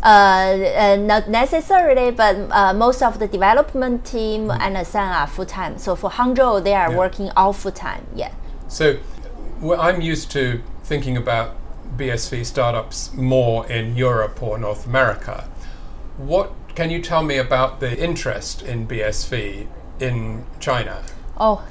Uh, 0.04 0.06
uh, 0.06 0.96
not 0.98 1.30
necessarily, 1.30 2.12
but 2.12 2.36
uh, 2.52 2.74
most 2.74 3.02
of 3.02 3.20
the 3.20 3.28
development 3.28 4.06
team 4.06 4.52
and 4.52 4.76
Asan 4.78 5.14
are 5.14 5.28
full 5.28 5.46
time. 5.46 5.78
So 5.78 5.96
for 5.96 6.10
Hangzhou, 6.12 6.64
they 6.64 6.74
are 6.76 6.92
Yeah. 6.92 6.98
working 6.98 7.32
all 7.38 7.54
full 7.54 7.72
time. 7.72 8.06
Yeah. 8.14 8.32
So 8.68 8.98
well, 9.62 9.80
I'm 9.80 10.02
used 10.02 10.30
to 10.32 10.62
thinking 10.84 11.16
about 11.16 11.56
BSV 11.98 12.44
startups 12.46 13.14
more 13.14 13.66
in 13.68 13.96
Europe 13.96 14.44
or 14.44 14.58
North 14.58 14.86
America. 14.86 15.46
What 16.18 16.52
can 16.76 16.90
you 16.90 17.02
tell 17.02 17.24
me 17.24 17.38
about 17.38 17.80
the 17.80 17.98
interest 17.98 18.64
in 18.64 18.88
BSV 18.88 19.68
in 20.00 20.46
China? 20.60 21.04
Oh, 21.38 21.64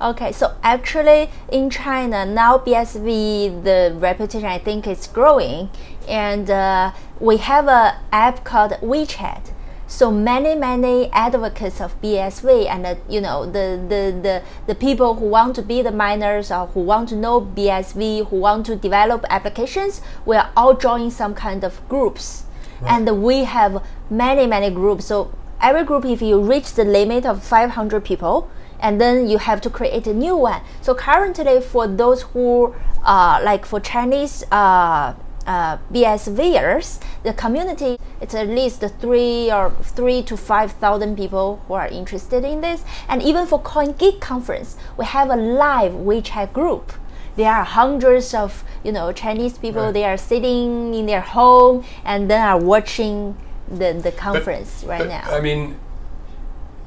okay. 0.00 0.32
So 0.32 0.54
actually, 0.62 1.30
in 1.50 1.70
China 1.70 2.24
now, 2.24 2.58
BSV 2.58 3.64
the 3.64 3.94
reputation 3.98 4.46
I 4.46 4.58
think 4.58 4.86
is 4.86 5.06
growing, 5.06 5.70
and 6.08 6.50
uh, 6.50 6.92
we 7.20 7.36
have 7.38 7.68
a 7.68 7.98
app 8.10 8.44
called 8.44 8.72
WeChat. 8.82 9.50
So 9.86 10.10
many 10.10 10.54
many 10.54 11.10
advocates 11.12 11.78
of 11.78 12.00
BSV 12.00 12.66
and 12.66 12.86
uh, 12.86 12.94
you 13.10 13.20
know 13.20 13.44
the, 13.44 13.76
the 13.76 14.18
the 14.22 14.42
the 14.66 14.74
people 14.74 15.16
who 15.16 15.26
want 15.26 15.54
to 15.56 15.62
be 15.62 15.82
the 15.82 15.92
miners 15.92 16.50
or 16.50 16.68
who 16.68 16.80
want 16.80 17.10
to 17.10 17.16
know 17.16 17.42
BSV, 17.42 18.28
who 18.28 18.36
want 18.36 18.64
to 18.66 18.76
develop 18.76 19.26
applications, 19.28 20.00
we 20.24 20.36
are 20.36 20.50
all 20.56 20.74
joining 20.74 21.10
some 21.10 21.34
kind 21.34 21.62
of 21.62 21.86
groups, 21.90 22.44
and 22.86 23.22
we 23.22 23.44
have 23.44 23.82
many 24.10 24.46
many 24.46 24.70
groups. 24.70 25.06
So 25.06 25.32
every 25.60 25.84
group, 25.84 26.04
if 26.04 26.22
you 26.22 26.40
reach 26.40 26.74
the 26.74 26.84
limit 26.84 27.24
of 27.24 27.42
500 27.42 28.04
people, 28.04 28.50
and 28.80 29.00
then 29.00 29.28
you 29.28 29.38
have 29.38 29.60
to 29.62 29.70
create 29.70 30.06
a 30.06 30.12
new 30.12 30.36
one. 30.36 30.60
So 30.80 30.94
currently, 30.94 31.60
for 31.60 31.86
those 31.86 32.22
who 32.22 32.74
uh, 33.04 33.40
like 33.42 33.64
for 33.64 33.80
Chinese 33.80 34.44
uh, 34.50 35.14
uh, 35.46 35.78
BSVers, 35.92 37.00
the 37.22 37.32
community 37.32 37.98
it's 38.20 38.34
at 38.34 38.48
least 38.48 38.84
three 39.00 39.50
or 39.50 39.72
three 39.82 40.22
to 40.22 40.36
five 40.36 40.72
thousand 40.72 41.16
people 41.16 41.60
who 41.66 41.74
are 41.74 41.88
interested 41.88 42.44
in 42.44 42.60
this. 42.60 42.84
And 43.08 43.22
even 43.22 43.46
for 43.46 43.60
CoinGeek 43.60 44.20
conference, 44.20 44.76
we 44.96 45.04
have 45.04 45.30
a 45.30 45.36
live 45.36 45.92
WeChat 45.92 46.52
group. 46.52 46.92
There 47.36 47.50
are 47.50 47.64
hundreds 47.64 48.34
of 48.34 48.64
you 48.84 48.92
know 48.92 49.12
Chinese 49.12 49.58
people. 49.58 49.84
Right. 49.84 49.94
They 49.94 50.04
are 50.04 50.16
sitting 50.16 50.94
in 50.94 51.06
their 51.06 51.20
home 51.20 51.84
and 52.04 52.30
then 52.30 52.40
are 52.40 52.58
watching 52.58 53.36
the, 53.68 53.92
the 53.92 54.10
But- 54.10 54.16
conference 54.16 54.84
right 54.86 54.98
but, 55.00 55.08
now. 55.08 55.22
I 55.30 55.40
mean, 55.40 55.78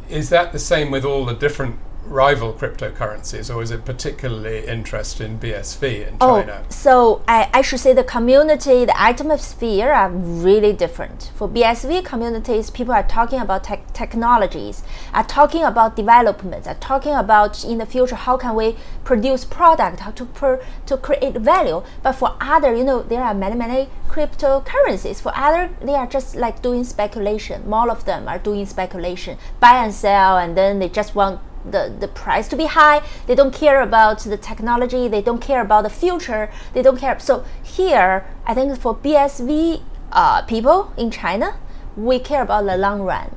is 0.10 0.30
that 0.30 0.52
the 0.52 0.60
same 0.60 0.92
with 0.92 1.06
all 1.06 1.26
the 1.26 1.34
different 1.34 1.80
rival 2.06 2.54
cryptocurrencies, 2.54 3.54
or 3.54 3.62
is 3.62 3.72
it 3.72 3.86
particularly 3.86 4.66
interest 4.66 5.20
in 5.20 5.40
BSV 5.40 6.08
in 6.08 6.20
China? 6.20 6.64
Oh, 6.64 6.70
so 6.70 7.22
I, 7.28 7.50
I 7.54 7.62
should 7.62 7.80
say 7.80 7.94
the 7.94 8.04
community, 8.04 8.86
the 8.86 9.00
atmosphere 9.00 9.92
are 9.92 10.10
really 10.10 10.74
different. 10.74 11.32
For 11.36 11.50
BSV 11.50 12.06
communities, 12.06 12.70
people 12.70 12.94
are 12.94 13.04
talking 13.04 13.40
about 13.40 13.64
tech 13.64 13.92
technologies, 13.94 14.84
are 15.14 15.24
talking 15.24 15.64
about 15.64 15.96
development, 15.96 16.68
are 16.68 16.76
talking 16.76 17.14
about 17.14 17.64
in 17.64 17.80
the 17.80 17.86
future 17.86 18.16
how 18.16 18.38
can 18.38 18.56
we 18.56 18.76
produce 19.04 19.44
product, 19.44 20.02
how 20.02 20.12
to 20.12 20.26
per, 20.26 20.64
to 20.86 20.98
create 20.98 21.36
value. 21.36 21.84
But 22.04 22.14
for 22.14 22.36
other, 22.40 22.76
you 22.76 22.84
know, 22.84 23.02
there 23.02 23.24
are 23.24 23.34
many 23.34 23.56
many 23.56 23.90
cryptocurrencies. 24.08 25.22
For 25.22 25.32
other, 25.36 25.70
they 25.82 25.96
are 25.96 26.08
just 26.08 26.36
like 26.36 26.62
doing 26.62 26.84
speculation. 26.84 27.68
More 27.70 27.90
of 27.90 28.06
them 28.06 28.28
are 28.28 28.40
doing 28.40 28.66
speculation, 28.66 29.38
buy 29.60 29.84
and 29.84 29.94
sell, 29.94 30.38
and 30.38 30.56
then 30.56 30.80
they 30.80 30.90
just 30.90 31.16
want 31.16 31.42
the, 31.70 31.94
the 32.00 32.08
price 32.08 32.48
to 32.50 32.56
be 32.56 32.66
high. 32.66 33.02
They 33.28 33.36
don't 33.36 33.54
care 33.54 33.82
about 33.82 34.20
the 34.20 34.38
technology. 34.38 35.08
They 35.08 35.22
don't 35.22 35.42
care 35.42 35.62
about 35.62 35.84
the 35.84 35.90
future. 35.90 36.50
They 36.74 36.82
don't 36.82 36.98
care. 36.98 37.20
So 37.20 37.46
here, 37.64 38.26
I 38.46 38.54
think 38.54 38.78
for 38.80 38.96
BSV 38.96 39.82
uh, 40.12 40.42
people 40.44 40.94
in 40.98 41.12
China, 41.12 41.58
we 41.96 42.20
care 42.20 42.42
about 42.42 42.66
the 42.66 42.78
long 42.78 43.02
run. 43.02 43.32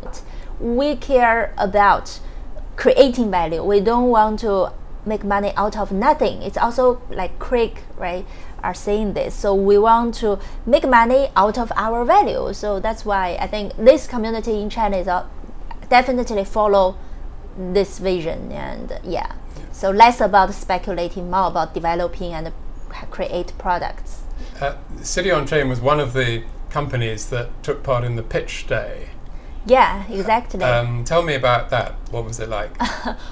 We 0.60 0.96
care 0.96 1.54
about 1.56 2.20
creating 2.76 3.30
value. 3.30 3.62
We 3.62 3.80
don't 3.80 4.08
want 4.08 4.40
to 4.40 4.72
make 5.06 5.24
money 5.24 5.52
out 5.56 5.76
of 5.76 5.90
nothing. 5.90 6.42
It's 6.42 6.56
also 6.56 7.00
like 7.10 7.38
Craig, 7.38 7.82
right, 7.96 8.26
are 8.62 8.74
saying 8.74 9.14
this. 9.14 9.34
So 9.34 9.54
we 9.54 9.78
want 9.78 10.14
to 10.16 10.38
make 10.66 10.86
money 10.86 11.30
out 11.36 11.58
of 11.58 11.72
our 11.76 12.04
value. 12.04 12.52
So 12.52 12.80
that's 12.80 13.04
why 13.04 13.36
I 13.40 13.46
think 13.46 13.76
this 13.76 14.06
community 14.06 14.60
in 14.60 14.68
China 14.70 14.96
is 14.98 15.08
uh, 15.08 15.26
definitely 15.88 16.44
follow 16.44 16.96
this 17.58 17.98
vision 17.98 18.52
and 18.52 19.00
yeah. 19.04 19.32
So 19.72 19.90
less 19.90 20.20
about 20.20 20.54
speculating, 20.54 21.30
more 21.30 21.48
about 21.48 21.74
developing 21.74 22.32
and 22.32 22.52
create 23.10 23.52
products. 23.58 24.22
Uh, 24.60 24.76
City 25.02 25.30
on 25.30 25.46
Chain 25.46 25.68
was 25.68 25.80
one 25.80 26.00
of 26.00 26.12
the 26.12 26.44
companies 26.70 27.30
that 27.30 27.48
took 27.62 27.82
part 27.82 28.04
in 28.04 28.16
the 28.16 28.22
pitch 28.22 28.66
day. 28.66 29.10
Yeah, 29.66 30.04
exactly. 30.08 30.62
Um, 30.62 31.04
tell 31.04 31.22
me 31.22 31.34
about 31.34 31.68
that. 31.70 31.92
What 32.10 32.24
was 32.24 32.40
it 32.40 32.48
like? 32.48 32.70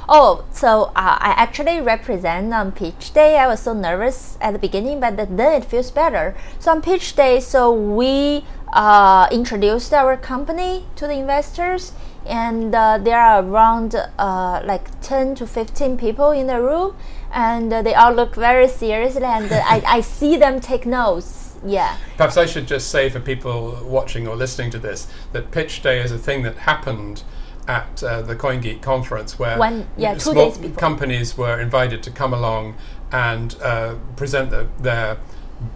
Oh, 0.09 0.45
so 0.53 0.85
uh, 0.95 1.19
I 1.19 1.35
actually 1.37 1.81
represent 1.81 2.53
on 2.53 2.73
pitch 2.73 3.13
day. 3.13 3.39
I 3.39 3.47
was 3.47 3.61
so 3.61 3.73
nervous 3.73 4.37
at 4.41 4.53
the 4.53 4.59
beginning, 4.59 5.01
but 5.01 5.17
then 5.17 5.53
it 5.53 5.65
feels 5.65 5.91
better. 5.91 6.37
So 6.59 6.71
on 6.71 6.83
pitch 6.83 7.17
day, 7.17 7.41
so 7.41 7.73
we 7.73 8.45
uh, 8.73 9.29
introduced 9.33 9.93
our 9.93 10.17
company 10.17 10.85
to 10.97 11.07
the 11.07 11.15
investors, 11.15 11.93
and 12.27 12.75
uh, 12.75 12.99
there 12.99 13.19
are 13.21 13.43
around 13.43 13.95
uh, 13.95 14.63
like 14.65 15.01
ten 15.01 15.35
to 15.37 15.47
fifteen 15.47 15.97
people 15.97 16.31
in 16.31 16.47
the 16.47 16.61
room, 16.61 16.97
and 17.33 17.73
uh, 17.73 17.83
they 17.83 17.95
all 17.95 18.13
look 18.13 18.35
very 18.35 18.69
seriously, 18.69 19.25
and 19.25 19.53
I, 19.53 19.83
I 19.97 20.01
see 20.01 20.37
them 20.37 20.61
take 20.61 20.87
notes. 20.87 21.55
Yeah. 21.65 21.97
Perhaps 22.17 22.37
I 22.37 22.47
should 22.47 22.67
just 22.69 22.91
say 22.91 23.09
for 23.09 23.19
people 23.19 23.81
watching 23.85 24.29
or 24.29 24.37
listening 24.37 24.71
to 24.73 24.79
this 24.79 25.09
that 25.33 25.51
Pitch 25.51 25.83
Day 25.83 26.01
is 26.01 26.13
a 26.13 26.19
thing 26.19 26.43
that 26.43 26.57
happened 26.59 27.23
at 27.67 28.03
uh, 28.03 28.23
the 28.23 28.37
CoinGeek 28.37 28.83
conference 28.83 29.39
where 29.39 29.59
One- 29.59 29.89
yeah, 29.97 30.15
two 30.15 30.21
small 30.21 30.51
days 30.51 30.59
before. 30.59 30.77
companies 30.79 31.37
were 31.37 31.59
invited 31.61 32.03
to 32.05 32.11
come 32.11 32.33
along 32.33 32.77
and 33.11 33.57
uh, 33.63 33.97
present 34.17 34.51
the, 34.51 34.69
their 34.79 35.19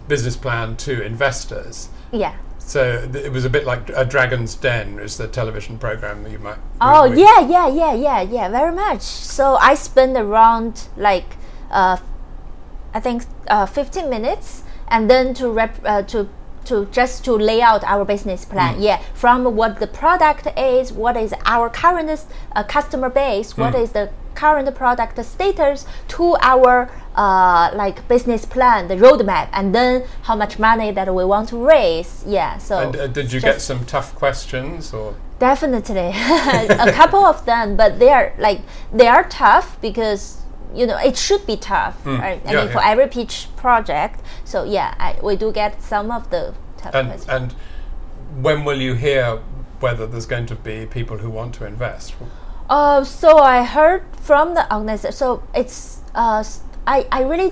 business 0.07 0.37
plan 0.37 0.77
to 0.77 1.01
investors. 1.03 1.89
Yeah. 2.11 2.37
So 2.63 3.09
it 3.13 3.31
was 3.31 3.43
a 3.43 3.49
bit 3.49 3.65
like 3.65 3.89
a 3.89 4.05
Dragon's 4.05 4.55
Den, 4.55 4.99
is 4.99 5.17
the 5.17 5.27
television 5.27 5.77
program 5.77 6.23
that 6.23 6.31
you 6.31 6.39
might. 6.39 6.57
Oh 6.79 7.09
we- 7.09 7.19
yeah, 7.21 7.39
yeah, 7.41 7.67
yeah, 7.67 7.93
yeah, 7.93 8.21
yeah, 8.21 8.49
very 8.49 8.73
much. 8.73 9.01
So 9.01 9.55
I 9.55 9.73
spend 9.75 10.15
around 10.15 10.87
like 10.95 11.35
uh, 11.69 11.97
I 12.93 12.99
think 12.99 13.23
uh, 13.47 13.65
15 13.65 14.09
minutes, 14.09 14.63
and 14.87 15.09
then 15.09 15.33
to 15.35 15.49
rep 15.49 15.79
uh, 15.85 16.03
to 16.03 16.29
to 16.65 16.85
just 16.91 17.25
to 17.25 17.33
lay 17.33 17.61
out 17.61 17.83
our 17.83 18.05
business 18.05 18.45
plan. 18.45 18.75
Mm. 18.75 18.83
Yeah, 18.83 19.01
from 19.13 19.55
what 19.55 19.79
the 19.79 19.87
product 19.87 20.47
is, 20.57 20.93
what 20.93 21.17
is 21.17 21.33
our 21.45 21.69
current 21.69 22.09
uh, 22.55 22.63
customer 22.63 23.09
base, 23.09 23.57
what 23.57 23.73
Mm. 23.73 23.81
is 23.83 23.91
the 23.91 24.09
current 24.41 24.69
product 24.75 25.15
status 25.25 25.85
to 26.07 26.35
our 26.51 26.73
uh, 27.15 27.71
like 27.83 27.97
business 28.07 28.43
plan, 28.45 28.87
the 28.87 28.95
roadmap, 28.95 29.47
and 29.53 29.75
then 29.77 29.93
how 30.27 30.35
much 30.35 30.53
money 30.69 30.89
that 30.97 31.07
we 31.13 31.23
want 31.33 31.49
to 31.49 31.57
raise. 31.75 32.23
Yeah. 32.27 32.57
So 32.57 32.73
And 32.79 32.95
uh, 32.95 33.07
did 33.07 33.27
you 33.33 33.39
get 33.41 33.61
some 33.61 33.85
tough 33.85 34.09
questions 34.15 34.93
or? 34.93 35.13
Definitely, 35.39 36.11
a 36.87 36.91
couple 37.01 37.23
of 37.33 37.45
them, 37.45 37.75
but 37.75 37.97
they 37.99 38.09
are 38.17 38.27
like 38.37 38.59
they 38.99 39.07
are 39.07 39.23
tough 39.45 39.67
because 39.81 40.23
you 40.79 40.85
know 40.89 40.97
it 41.09 41.17
should 41.17 41.43
be 41.47 41.57
tough, 41.57 41.95
right? 42.05 42.41
I 42.45 42.51
yeah, 42.51 42.59
mean, 42.59 42.71
for 42.75 42.81
yeah. 42.81 42.91
every 42.91 43.07
pitch 43.07 43.35
project. 43.55 44.17
So 44.45 44.57
yeah, 44.63 44.93
I, 44.99 45.09
we 45.27 45.35
do 45.35 45.51
get 45.51 45.81
some 45.81 46.11
of 46.17 46.29
the 46.29 46.53
tough 46.77 46.93
And 46.95 47.07
questions. 47.07 47.29
and 47.35 47.47
when 48.45 48.63
will 48.65 48.79
you 48.87 48.93
hear 48.93 49.39
whether 49.79 50.05
there's 50.11 50.27
going 50.27 50.45
to 50.47 50.55
be 50.55 50.85
people 50.85 51.17
who 51.17 51.29
want 51.29 51.55
to 51.55 51.65
invest? 51.65 52.13
Uh, 52.71 53.03
so 53.03 53.37
I 53.37 53.63
heard 53.63 54.03
from 54.21 54.53
the 54.55 54.63
organizer. 54.73 55.11
So 55.11 55.43
it's 55.53 55.99
uh, 56.15 56.41
I 56.87 57.05
I 57.11 57.21
really, 57.23 57.51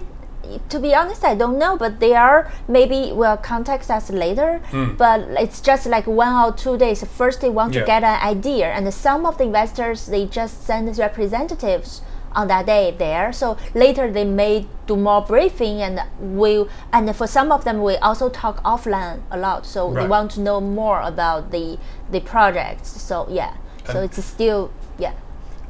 to 0.70 0.80
be 0.80 0.96
honest, 0.96 1.26
I 1.26 1.36
don't 1.36 1.58
know, 1.60 1.76
but 1.78 2.00
they 2.00 2.14
are 2.16 2.50
maybe 2.70 3.12
will 3.12 3.36
contact 3.38 3.90
us 3.92 4.10
later. 4.10 4.60
Hmm. 4.72 4.96
But 4.96 5.20
it's 5.44 5.60
just 5.60 5.86
like 5.88 6.08
one 6.08 6.34
or 6.46 6.54
two 6.54 6.78
days. 6.78 7.04
First, 7.04 7.42
they 7.42 7.50
want 7.50 7.74
Yeah. 7.74 7.82
to 7.82 7.86
get 7.86 8.04
an 8.04 8.20
idea, 8.36 8.68
and 8.72 8.94
some 8.94 9.26
of 9.26 9.38
the 9.38 9.44
investors 9.44 10.06
they 10.08 10.26
just 10.26 10.64
send 10.66 10.98
representatives 10.98 12.02
on 12.32 12.48
that 12.48 12.66
day 12.66 12.96
there. 12.98 13.34
So 13.34 13.58
later 13.74 14.10
they 14.12 14.24
may 14.24 14.68
do 14.88 14.96
more 14.96 15.22
briefing, 15.22 15.82
and 15.82 16.00
we 16.40 16.66
and 16.94 17.14
for 17.14 17.28
some 17.28 17.52
of 17.52 17.66
them 17.66 17.84
we 17.84 17.98
also 17.98 18.30
talk 18.30 18.64
offline 18.64 19.20
a 19.32 19.38
lot. 19.38 19.66
So 19.66 19.94
they 19.94 20.08
want 20.08 20.32
to 20.36 20.40
know 20.40 20.62
more 20.62 21.02
about 21.02 21.52
the 21.52 21.78
the 22.10 22.22
projects. 22.22 22.90
So 23.02 23.28
yeah. 23.30 23.52
So 23.92 24.02
it's 24.02 24.24
still. 24.24 24.70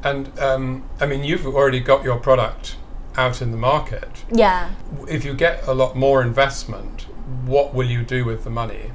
And 0.03 0.37
um, 0.39 0.83
I 0.99 1.05
mean, 1.05 1.23
you've 1.23 1.45
already 1.45 1.79
got 1.79 2.03
your 2.03 2.17
product 2.17 2.75
out 3.17 3.41
in 3.41 3.51
the 3.51 3.57
market. 3.57 4.23
Yeah, 4.31 4.69
If 5.07 5.25
you 5.25 5.33
get 5.33 5.67
a 5.67 5.73
lot 5.73 5.95
more 5.95 6.21
investment, 6.21 7.07
what 7.45 7.73
will 7.73 7.87
you 7.87 8.03
do 8.03 8.23
with 8.25 8.43
the 8.43 8.49
money? 8.49 8.91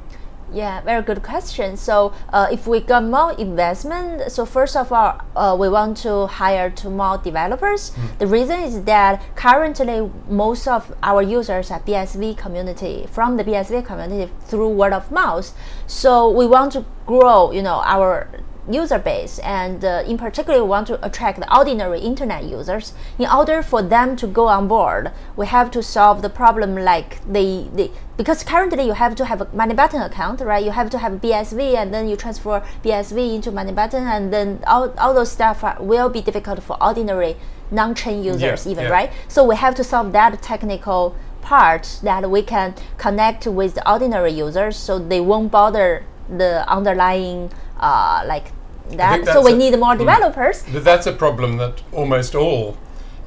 yeah, 0.53 0.81
very 0.83 1.03
good 1.03 1.23
question. 1.23 1.77
So, 1.77 2.13
uh, 2.33 2.47
if 2.53 2.67
we 2.69 2.79
got 2.79 3.03
more 3.03 3.33
investment, 3.33 4.31
so 4.31 4.47
first 4.47 4.77
of 4.77 4.93
all, 4.93 5.21
uh, 5.35 5.57
we 5.59 5.69
want 5.69 5.97
to 5.99 6.27
hire 6.29 6.71
two 6.71 6.91
more 6.91 7.19
developers. 7.19 7.91
The 8.21 8.27
reason 8.29 8.61
is 8.61 8.83
that 8.85 9.21
currently 9.35 10.09
most 10.29 10.69
of 10.69 10.95
our 11.03 11.23
users 11.23 11.73
are 11.73 11.81
BSV 11.81 12.37
community 12.37 13.07
from 13.11 13.37
the 13.37 13.43
BSV 13.43 13.85
community 13.85 14.31
through 14.47 14.69
word 14.69 14.93
of 14.93 15.11
mouth. 15.11 15.53
So 15.89 16.31
we 16.31 16.47
want 16.47 16.73
to 16.75 16.85
grow, 17.05 17.51
you 17.51 17.63
know, 17.63 17.83
our 17.85 18.29
user 18.71 18.99
base 18.99 19.39
and 19.41 19.85
uh, 19.85 20.03
in 20.07 20.17
particular 20.17 20.63
we 20.63 20.69
want 20.69 20.87
to 20.87 21.05
attract 21.05 21.39
the 21.39 21.57
ordinary 21.57 22.01
internet 22.01 22.45
users. 22.45 22.95
In 23.19 23.27
order 23.27 23.63
for 23.63 23.83
them 23.83 24.17
to 24.17 24.27
go 24.27 24.49
on 24.49 24.69
board 24.69 25.13
we 25.37 25.47
have 25.47 25.71
to 25.73 25.83
solve 25.83 26.23
the 26.23 26.31
problem 26.31 26.77
like 26.77 27.21
the, 27.31 27.69
the 27.75 27.91
because 28.17 28.43
currently 28.45 28.87
you 28.87 28.93
have 28.93 29.15
to 29.17 29.25
have 29.25 29.41
a 29.41 29.49
money 29.53 29.75
button 29.75 30.01
account 30.01 30.41
right? 30.41 30.65
You 30.65 30.71
have 30.71 30.91
to 30.91 30.99
have 30.99 31.13
bsv 31.21 31.75
and 31.75 31.93
then 31.93 32.09
you 32.09 32.17
transfer 32.17 32.63
bsv 32.83 33.35
into 33.35 33.51
money 33.51 33.73
button 33.73 34.05
and 34.05 34.33
then 34.33 34.63
all, 34.67 34.95
all 34.99 35.15
those 35.15 35.33
stuff 35.33 35.63
are, 35.65 35.77
will 35.81 36.09
be 36.09 36.21
difficult 36.23 36.63
for 36.63 36.83
ordinary 36.83 37.37
non-chain 37.71 38.23
users 38.23 38.67
Yeah, 38.67 38.73
even 38.73 38.85
yeah. 38.85 38.91
right? 38.91 39.13
So 39.29 39.45
we 39.45 39.57
have 39.57 39.75
to 39.77 39.85
solve 39.85 40.13
that 40.13 40.41
technical 40.43 41.17
part 41.43 42.01
that 42.03 42.31
we 42.31 42.41
can 42.43 42.75
connect 42.97 43.47
with 43.47 43.75
the 43.75 43.91
ordinary 43.91 44.33
users 44.33 44.77
so 44.77 44.99
they 44.99 45.21
won't 45.21 45.51
bother 45.51 46.05
the 46.29 46.67
underlying 46.69 47.51
uh, 47.85 48.23
like 48.27 48.47
that. 48.91 49.25
So 49.27 49.43
we 49.43 49.53
a- 49.53 49.57
need 49.57 49.79
more 49.79 49.95
mm. 49.95 49.99
developers. 49.99 50.65
But 50.73 50.85
that's 50.85 51.07
a 51.07 51.13
problem 51.13 51.59
that 51.59 51.83
almost 51.93 52.35
all 52.35 52.77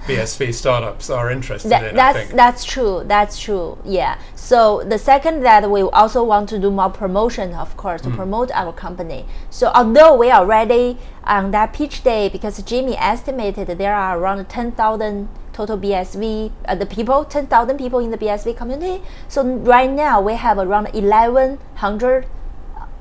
BSV 0.07 0.53
startups 0.53 1.09
are 1.09 1.29
interested 1.29 1.69
That, 1.69 1.83
in. 1.83 1.89
I 1.89 1.95
that's 1.95 2.17
think. 2.19 2.35
that's 2.41 2.63
true. 2.73 3.03
That's 3.05 3.35
true. 3.39 3.77
Yeah. 3.83 4.17
So 4.35 4.83
the 4.93 4.97
second 4.97 5.41
that 5.43 5.69
we 5.69 5.81
also 5.81 6.23
want 6.23 6.47
to 6.49 6.57
do 6.59 6.71
more 6.71 6.89
promotion, 6.89 7.53
of 7.53 7.75
course, 7.75 8.01
Hmm. 8.01 8.11
to 8.11 8.15
promote 8.15 8.49
our 8.61 8.71
company. 8.71 9.25
So 9.49 9.65
although 9.75 10.13
we 10.15 10.31
are 10.31 10.45
ready 10.45 10.97
on 11.25 11.51
that 11.51 11.73
pitch 11.73 12.03
day, 12.03 12.29
because 12.29 12.55
Jimmy 12.63 12.95
estimated 12.97 13.67
there 13.77 13.95
are 13.95 14.17
around 14.17 14.47
ten 14.47 14.71
thousand 14.71 15.27
total 15.51 15.77
BSV 15.77 16.51
uh, 16.69 16.75
the 16.75 16.85
people, 16.85 17.25
ten 17.25 17.45
thousand 17.47 17.77
people 17.77 17.99
in 17.99 18.09
the 18.11 18.17
BSV 18.17 18.55
community. 18.55 19.03
So 19.27 19.43
right 19.43 19.91
now 19.91 20.21
we 20.21 20.33
have 20.35 20.57
around 20.57 20.87
eleven 20.93 21.59
hundred 21.83 22.27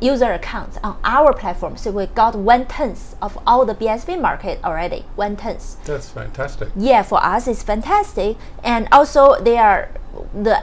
user 0.00 0.32
accounts 0.32 0.78
on 0.82 0.98
our 1.04 1.32
platform. 1.32 1.76
So 1.76 1.90
we 1.90 2.06
got 2.06 2.35
one 2.35 2.66
tenth 2.66 3.14
of 3.22 3.38
all 3.46 3.64
the 3.64 3.74
BSV 3.74 4.20
market 4.20 4.62
already. 4.62 5.04
One 5.14 5.37
tenth. 5.37 5.82
That's 5.85 6.11
fantastic. 6.11 6.68
Yeah, 6.76 7.02
for 7.02 7.22
us 7.24 7.48
it's 7.48 7.62
fantastic, 7.62 8.37
and 8.62 8.88
also 8.92 9.40
they 9.40 9.56
are 9.56 9.90
the 10.35 10.62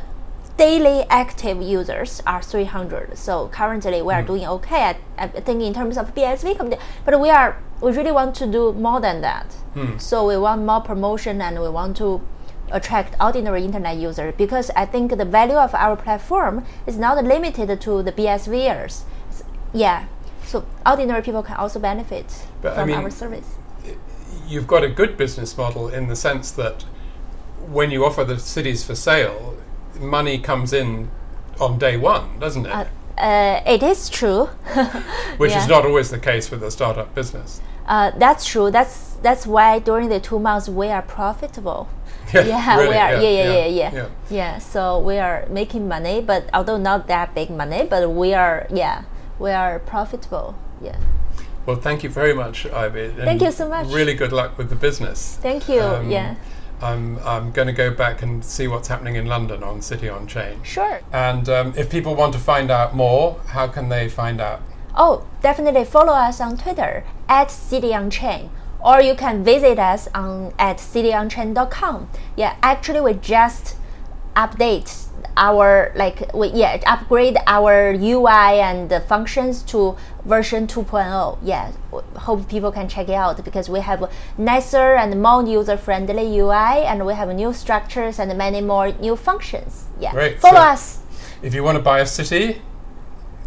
daily 0.57 1.03
active 1.09 1.61
users 1.61 2.21
are 2.27 2.41
300. 2.41 3.17
So 3.17 3.47
currently 3.47 4.01
we 4.01 4.13
are 4.13 4.21
hmm. 4.21 4.27
doing 4.27 4.45
okay. 4.45 4.95
I, 5.17 5.23
I 5.23 5.27
think 5.27 5.61
in 5.61 5.73
terms 5.73 5.97
of 5.97 6.13
BSV 6.13 6.57
community, 6.57 6.81
but 7.05 7.19
we 7.19 7.29
are 7.29 7.57
we 7.81 7.91
really 7.91 8.11
want 8.11 8.35
to 8.35 8.47
do 8.47 8.73
more 8.73 9.01
than 9.01 9.21
that. 9.21 9.51
Hmm. 9.73 9.97
So 9.97 10.27
we 10.27 10.37
want 10.37 10.63
more 10.63 10.81
promotion 10.81 11.41
and 11.41 11.59
we 11.59 11.69
want 11.69 11.97
to 11.97 12.21
attract 12.71 13.15
ordinary 13.21 13.63
internet 13.65 13.97
users 13.97 14.33
because 14.37 14.71
I 14.75 14.85
think 14.85 15.17
the 15.17 15.25
value 15.25 15.55
of 15.55 15.75
our 15.75 15.95
platform 15.95 16.65
is 16.87 16.97
not 16.97 17.23
limited 17.23 17.79
to 17.81 18.03
the 18.03 18.11
BSVers. 18.11 19.03
Yeah. 19.73 20.05
So 20.45 20.65
ordinary 20.85 21.21
people 21.21 21.43
can 21.43 21.57
also 21.57 21.79
benefit 21.79 22.25
But 22.61 22.73
I 22.73 22.75
from 22.75 22.87
mean- 22.87 22.97
our 22.97 23.09
service. 23.09 23.55
You've 24.47 24.67
got 24.67 24.83
a 24.83 24.89
good 24.89 25.15
business 25.17 25.57
model 25.57 25.87
in 25.87 26.07
the 26.07 26.15
sense 26.15 26.51
that 26.51 26.83
when 27.67 27.91
you 27.91 28.05
offer 28.05 28.23
the 28.23 28.37
cities 28.39 28.83
for 28.83 28.93
sale, 28.93 29.55
money 29.99 30.37
comes 30.37 30.73
in 30.73 31.09
on 31.59 31.77
day 31.79 31.97
one, 31.97 32.39
doesn't 32.39 32.65
it? 32.65 32.87
Uh, 33.17 33.61
it 33.65 33.83
is 33.83 34.09
true. 34.09 34.45
Which 35.37 35.51
yeah. 35.51 35.61
is 35.63 35.67
not 35.67 35.85
always 35.85 36.09
the 36.09 36.19
case 36.19 36.51
with 36.51 36.63
a 36.63 36.71
startup 36.71 37.15
business. 37.15 37.61
Uh, 37.85 38.11
that's 38.17 38.45
true. 38.45 38.71
That's 38.71 39.13
that's 39.21 39.45
why 39.45 39.79
during 39.79 40.09
the 40.09 40.19
two 40.19 40.39
months 40.39 40.67
we 40.67 40.87
are 40.87 41.01
profitable. 41.01 41.87
Yeah, 42.33 42.77
really, 42.77 42.89
we 42.89 42.95
are. 42.95 43.13
Yeah 43.13 43.19
yeah 43.21 43.29
yeah, 43.29 43.53
yeah, 43.53 43.65
yeah, 43.67 43.93
yeah, 43.93 44.07
yeah. 44.31 44.57
So 44.57 44.99
we 44.99 45.19
are 45.19 45.45
making 45.49 45.87
money, 45.87 46.19
but 46.21 46.49
although 46.53 46.77
not 46.77 47.07
that 47.07 47.35
big 47.35 47.49
money, 47.51 47.85
but 47.87 48.09
we 48.09 48.33
are. 48.33 48.65
Yeah, 48.71 49.03
we 49.39 49.51
are 49.51 49.79
profitable. 49.79 50.55
Yeah. 50.81 50.97
Well, 51.65 51.77
thank 51.77 52.03
you 52.03 52.09
very 52.09 52.33
much, 52.33 52.65
Ivy. 52.65 53.09
Thank 53.09 53.41
you 53.41 53.51
so 53.51 53.69
much. 53.69 53.87
Really 53.87 54.13
good 54.13 54.33
luck 54.33 54.57
with 54.57 54.69
the 54.69 54.75
business. 54.75 55.37
Thank 55.41 55.69
you. 55.69 55.81
Um, 55.81 56.11
yeah. 56.11 56.35
I'm, 56.81 57.17
I'm 57.19 57.51
going 57.51 57.67
to 57.67 57.73
go 57.73 57.91
back 57.91 58.21
and 58.21 58.43
see 58.43 58.67
what's 58.67 58.89
happening 58.89 59.15
in 59.15 59.25
London 59.27 59.63
on 59.63 59.81
City 59.81 60.09
on 60.09 60.27
Chain. 60.27 60.61
Sure. 60.63 60.99
And 61.13 61.47
um, 61.47 61.73
if 61.77 61.89
people 61.89 62.15
want 62.15 62.33
to 62.33 62.39
find 62.39 62.69
out 62.69 62.93
more, 62.93 63.39
how 63.47 63.67
can 63.67 63.87
they 63.87 64.09
find 64.09 64.41
out? 64.41 64.61
Oh, 64.95 65.25
definitely 65.41 65.85
follow 65.85 66.13
us 66.13 66.41
on 66.41 66.57
Twitter 66.57 67.05
at 67.29 67.49
City 67.49 67.95
on 67.95 68.09
Chain, 68.09 68.49
Or 68.83 69.01
you 69.01 69.15
can 69.15 69.43
visit 69.43 69.79
us 69.79 70.09
on 70.13 70.53
at 70.59 70.77
cityonchain.com. 70.77 72.09
Yeah, 72.35 72.57
actually 72.61 72.99
we 72.99 73.13
just 73.13 73.77
update 74.35 75.07
our 75.35 75.91
like 75.95 76.31
we 76.33 76.47
yeah 76.49 76.79
upgrade 76.85 77.37
our 77.47 77.91
UI 77.93 78.59
and 78.61 78.89
the 78.89 78.99
functions 78.99 79.63
to 79.63 79.95
version 80.25 80.67
2.0. 80.67 81.37
Yeah, 81.43 81.71
hope 82.15 82.47
people 82.47 82.71
can 82.71 82.87
check 82.87 83.09
it 83.09 83.13
out 83.15 83.43
because 83.43 83.67
we 83.69 83.79
have 83.79 84.11
nicer 84.37 84.93
and 84.95 85.21
more 85.21 85.43
user 85.45 85.75
friendly 85.77 86.37
UI 86.39 86.85
and 86.85 87.05
we 87.05 87.13
have 87.15 87.29
new 87.33 87.51
structures 87.53 88.19
and 88.19 88.35
many 88.37 88.61
more 88.61 88.91
new 88.93 89.15
functions. 89.15 89.85
Yeah, 89.99 90.11
Great. 90.11 90.39
follow 90.39 90.55
So- 90.59 90.61
us. 90.61 90.99
If 91.41 91.53
you 91.53 91.63
want 91.63 91.77
to 91.77 91.83
buy 91.83 91.99
a 91.99 92.05
city, 92.05 92.61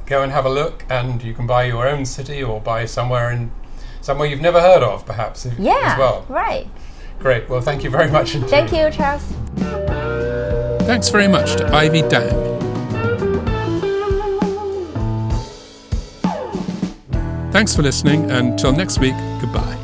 go 0.06 0.22
and 0.22 0.30
have 0.30 0.44
a 0.44 0.50
look, 0.50 0.84
and 0.90 1.22
you 1.22 1.32
can 1.34 1.46
buy 1.46 1.64
your 1.64 1.86
own 1.88 2.04
city 2.04 2.42
or 2.42 2.60
buy 2.60 2.84
somewhere 2.84 3.30
in 3.30 3.50
somewhere 4.02 4.28
you've 4.28 4.40
never 4.42 4.60
heard 4.60 4.82
of, 4.82 5.04
perhaps 5.06 5.46
Yeah, 5.58 5.72
as 5.82 5.98
well. 5.98 6.24
right. 6.28 6.66
Great. 7.18 7.48
Well, 7.48 7.60
thank 7.62 7.82
you 7.84 7.90
very 7.90 8.10
much 8.10 8.34
indeed. 8.34 8.50
Thank 8.50 8.70
you, 8.72 8.90
Charles. 8.90 9.24
Thanks 10.86 11.08
very 11.08 11.26
much 11.26 11.56
to 11.56 11.66
Ivy 11.74 12.02
Dang. 12.02 12.56
Thanks 17.50 17.74
for 17.74 17.82
listening, 17.82 18.30
and 18.30 18.56
till 18.58 18.72
next 18.72 19.00
week, 19.00 19.14
goodbye. 19.40 19.75